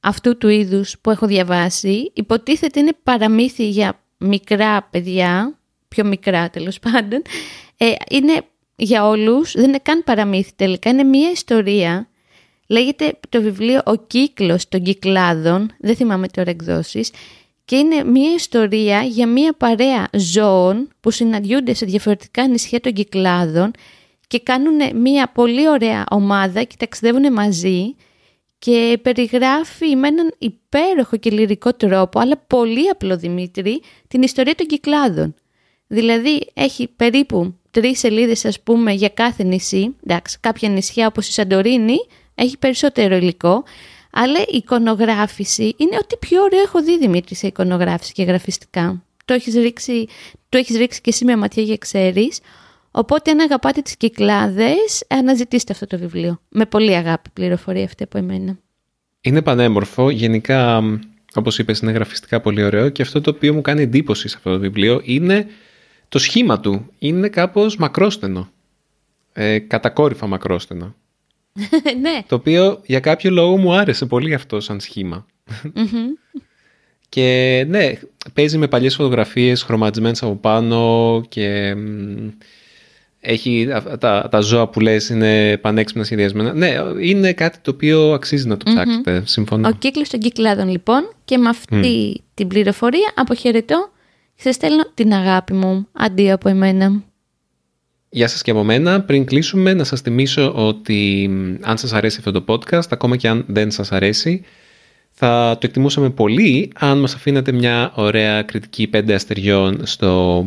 αυτού 0.00 0.38
του 0.38 0.48
είδους 0.48 0.96
που 1.00 1.10
έχω 1.10 1.26
διαβάσει. 1.26 2.10
Υποτίθεται 2.14 2.80
είναι 2.80 2.96
παραμύθι 3.02 3.68
για 3.68 4.00
μικρά 4.18 4.82
παιδιά, 4.82 5.58
πιο 5.88 6.04
μικρά 6.04 6.50
τέλος 6.50 6.78
πάντων. 6.78 7.22
Ε, 7.76 7.92
είναι 8.10 8.42
για 8.76 9.06
όλους, 9.06 9.52
δεν 9.52 9.64
είναι 9.64 9.80
καν 9.82 10.04
παραμύθι 10.04 10.52
τελικά, 10.56 10.90
είναι 10.90 11.04
μία 11.04 11.30
ιστορία. 11.30 12.08
Λέγεται 12.66 13.18
το 13.28 13.42
βιβλίο 13.42 13.80
«Ο 13.84 13.96
κύκλος 13.96 14.68
των 14.68 14.82
κυκλάδων», 14.82 15.72
δεν 15.78 15.96
θυμάμαι 15.96 16.28
τώρα 16.28 16.50
εκδόσεις, 16.50 17.10
και 17.70 17.76
είναι 17.76 18.04
μια 18.04 18.32
ιστορία 18.34 19.02
για 19.02 19.26
μια 19.26 19.52
παρέα 19.52 20.08
ζώων 20.12 20.88
που 21.00 21.10
συναντιούνται 21.10 21.74
σε 21.74 21.86
διαφορετικά 21.86 22.46
νησιά 22.46 22.80
των 22.80 22.92
Κυκλάδων 22.92 23.70
και 24.26 24.40
κάνουν 24.40 25.00
μια 25.00 25.30
πολύ 25.34 25.68
ωραία 25.68 26.04
ομάδα 26.10 26.62
και 26.62 26.74
ταξιδεύουν 26.78 27.32
μαζί 27.32 27.94
και 28.60 28.98
περιγράφει 29.02 29.96
με 29.96 30.08
έναν 30.08 30.34
υπέροχο 30.38 31.16
και 31.16 31.30
λυρικό 31.30 31.74
τρόπο, 31.74 32.20
αλλά 32.20 32.36
πολύ 32.46 32.88
απλό 32.88 33.16
Δημήτρη, 33.16 33.82
την 34.08 34.22
ιστορία 34.22 34.54
των 34.54 34.66
Κυκλάδων. 34.66 35.34
Δηλαδή 35.86 36.50
έχει 36.54 36.88
περίπου 36.96 37.54
τρεις 37.70 37.98
σελίδες 37.98 38.44
ας 38.44 38.60
πούμε 38.60 38.92
για 38.92 39.08
κάθε 39.08 39.42
νησί, 39.42 39.96
εντάξει 40.04 40.38
κάποια 40.40 40.68
νησιά 40.68 41.06
όπως 41.06 41.28
η 41.28 41.32
Σαντορίνη 41.32 41.96
έχει 42.34 42.58
περισσότερο 42.58 43.16
υλικό, 43.16 43.64
αλλά 44.12 44.40
η 44.40 44.56
εικονογράφηση 44.56 45.74
είναι 45.76 45.96
ότι 46.02 46.16
πιο 46.16 46.42
ωραίο 46.42 46.60
έχω 46.60 46.82
δει 46.82 46.98
Δημήτρη 46.98 47.34
σε 47.34 47.46
εικονογράφηση 47.46 48.12
και 48.12 48.22
γραφιστικά. 48.22 49.02
Το 49.24 49.34
έχεις 49.34 49.54
ρίξει, 49.54 50.06
το 50.48 50.58
έχεις 50.58 50.76
ρίξει 50.76 51.00
και 51.00 51.10
εσύ 51.10 51.24
με 51.24 51.36
ματιά 51.36 51.62
για 51.62 51.76
ξέρεις. 51.76 52.40
Οπότε 52.90 53.30
αν 53.30 53.40
αγαπάτε 53.40 53.80
τις 53.80 53.96
κυκλάδες, 53.96 55.04
αναζητήστε 55.08 55.72
αυτό 55.72 55.86
το 55.86 55.98
βιβλίο. 55.98 56.40
Με 56.48 56.66
πολύ 56.66 56.96
αγάπη 56.96 57.30
πληροφορία 57.32 57.84
αυτή 57.84 58.02
από 58.02 58.18
εμένα. 58.18 58.58
Είναι 59.20 59.42
πανέμορφο. 59.42 60.10
Γενικά, 60.10 60.82
όπως 61.34 61.58
είπες, 61.58 61.78
είναι 61.78 61.92
γραφιστικά 61.92 62.40
πολύ 62.40 62.62
ωραίο 62.62 62.88
και 62.88 63.02
αυτό 63.02 63.20
το 63.20 63.30
οποίο 63.30 63.54
μου 63.54 63.60
κάνει 63.60 63.82
εντύπωση 63.82 64.28
σε 64.28 64.36
αυτό 64.36 64.50
το 64.50 64.58
βιβλίο 64.58 65.00
είναι 65.04 65.46
το 66.08 66.18
σχήμα 66.18 66.60
του. 66.60 66.86
Είναι 66.98 67.28
κάπως 67.28 67.76
μακρόστενο. 67.76 68.50
Ε, 69.32 69.58
κατακόρυφα 69.58 70.26
μακρόστενο. 70.26 70.94
ναι. 72.00 72.22
Το 72.26 72.34
οποίο 72.34 72.80
για 72.86 73.00
κάποιο 73.00 73.30
λόγο 73.30 73.56
μου 73.56 73.74
άρεσε 73.74 74.06
πολύ 74.06 74.34
αυτό 74.34 74.60
σαν 74.60 74.80
σχημα 74.80 75.26
και 77.08 77.64
ναι, 77.68 77.92
παίζει 78.32 78.58
με 78.58 78.68
παλιές 78.68 78.94
φωτογραφίες 78.94 79.62
χρωματισμένες 79.62 80.22
από 80.22 80.34
πάνω 80.34 81.22
και 81.28 81.74
έχει 83.20 83.68
τα, 83.98 84.28
τα 84.30 84.40
ζώα 84.40 84.68
που 84.68 84.80
λες 84.80 85.08
είναι 85.08 85.56
πανέξυπνα 85.56 86.04
σχεδιασμένα. 86.04 86.54
Ναι, 86.54 86.74
είναι 87.00 87.32
κάτι 87.32 87.58
το 87.62 87.70
οποίο 87.70 88.12
αξίζει 88.12 88.46
να 88.46 88.56
το 88.56 88.64
ψάξετε. 88.70 89.22
Συμφωνώ. 89.24 89.68
Ο 89.68 89.72
κύκλος 89.78 90.08
των 90.08 90.20
κυκλάδων 90.20 90.68
λοιπόν 90.68 91.12
και 91.24 91.38
με 91.38 91.48
αυτή 91.48 92.22
την 92.34 92.48
πληροφορία 92.48 93.12
αποχαιρετώ 93.14 93.90
και 94.34 94.42
σας 94.42 94.54
στέλνω 94.54 94.82
την 94.94 95.12
αγάπη 95.12 95.52
μου 95.52 95.86
αντί 95.92 96.30
από 96.30 96.48
εμένα. 96.48 97.02
Γεια 98.08 98.28
σας 98.28 98.42
και 98.42 98.50
από 98.50 98.64
μένα. 98.64 99.00
Πριν 99.00 99.24
κλείσουμε 99.24 99.74
να 99.74 99.84
σας 99.84 100.00
θυμίσω 100.00 100.52
ότι 100.54 101.30
αν 101.60 101.78
σας 101.78 101.92
αρέσει 101.92 102.16
αυτό 102.18 102.30
το 102.30 102.44
podcast, 102.48 102.88
ακόμα 102.90 103.16
και 103.16 103.28
αν 103.28 103.44
δεν 103.48 103.70
σας 103.70 103.92
αρέσει, 103.92 104.44
θα 105.10 105.56
το 105.60 105.66
εκτιμούσαμε 105.66 106.10
πολύ 106.10 106.72
αν 106.74 106.98
μας 106.98 107.14
αφήνετε 107.14 107.52
μια 107.52 107.92
ωραία 107.94 108.42
κριτική 108.42 108.90
5 108.92 109.12
αστεριών 109.12 109.86
στο 109.86 110.46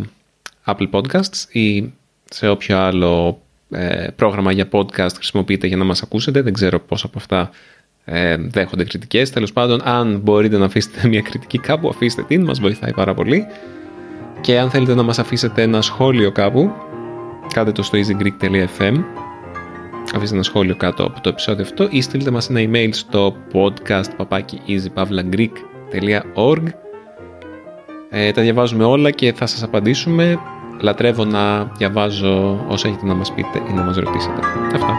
Apple 0.66 0.90
Podcasts 0.92 1.52
ή 1.52 1.94
σε 2.34 2.50
όποιο 2.50 2.78
άλλο 2.78 3.41
ε, 3.72 4.08
πρόγραμμα 4.15 4.52
για 4.52 4.67
podcast 4.72 5.13
χρησιμοποιείτε 5.15 5.67
για 5.67 5.78
να 5.78 5.84
μας 5.84 6.02
ακούσετε. 6.02 6.41
Δεν 6.41 6.54
ξέρω 6.54 6.80
πώς 6.80 7.04
από 7.04 7.17
αυτά 7.17 7.50
ε, 8.06 8.36
δέχονται 8.38 8.84
κριτικές. 8.84 9.30
Τέλος 9.30 9.54
πάντων, 9.54 9.82
αν 9.84 10.19
μπορείτε 10.24 10.58
να 10.58 10.65
αφήσετε 10.65 11.08
μια 11.12 11.22
κριτική 11.22 11.58
κάπου, 11.58 11.89
αφήστε 11.89 12.24
την, 12.24 12.43
μας 12.43 12.60
βοηθάει 12.60 12.93
πάρα 12.93 13.13
πολύ. 13.13 13.46
Και 14.41 14.60
αν 14.60 14.69
θέλετε 14.69 14.96
να 14.96 15.04
μας 15.04 15.19
αφήσετε 15.19 15.62
ένα 15.62 15.82
σχόλιο 15.82 16.32
κάπου, 16.32 16.72
κάντε 17.54 17.72
το 17.72 17.84
στο 17.84 17.98
easygreek.fm 17.98 19.04
αφήστε 20.15 20.36
ένα 20.36 20.43
σχόλιο 20.43 20.76
κάτω 20.76 21.04
από 21.04 21.22
το 21.22 21.30
επεισόδιο 21.30 21.63
αυτό 21.63 21.88
ή 21.89 22.02
στείλτε 22.02 22.32
μας 22.32 22.50
ένα 22.50 22.60
email 22.60 22.89
στο 22.91 23.36
podcast 23.54 24.10
easypavlagreek.org 24.67 26.63
ε, 28.10 28.32
Τα 28.32 28.41
διαβάζουμε 28.41 28.84
όλα 28.84 29.12
και 29.12 29.34
θα 29.34 29.46
σας 29.46 29.63
απαντήσουμε. 29.63 30.39
Λατρεύω 30.84 31.26
να 31.26 31.63
διαβάζω 31.63 32.65
όσα 32.67 32.88
έχετε 32.88 33.06
να 33.06 33.13
μας 33.13 33.34
πείτε 33.34 33.62
ή 33.69 33.74
να 33.74 33.84
μας 33.84 33.96
ρωτήσετε. 33.98 34.39
Αυτά. 34.74 34.96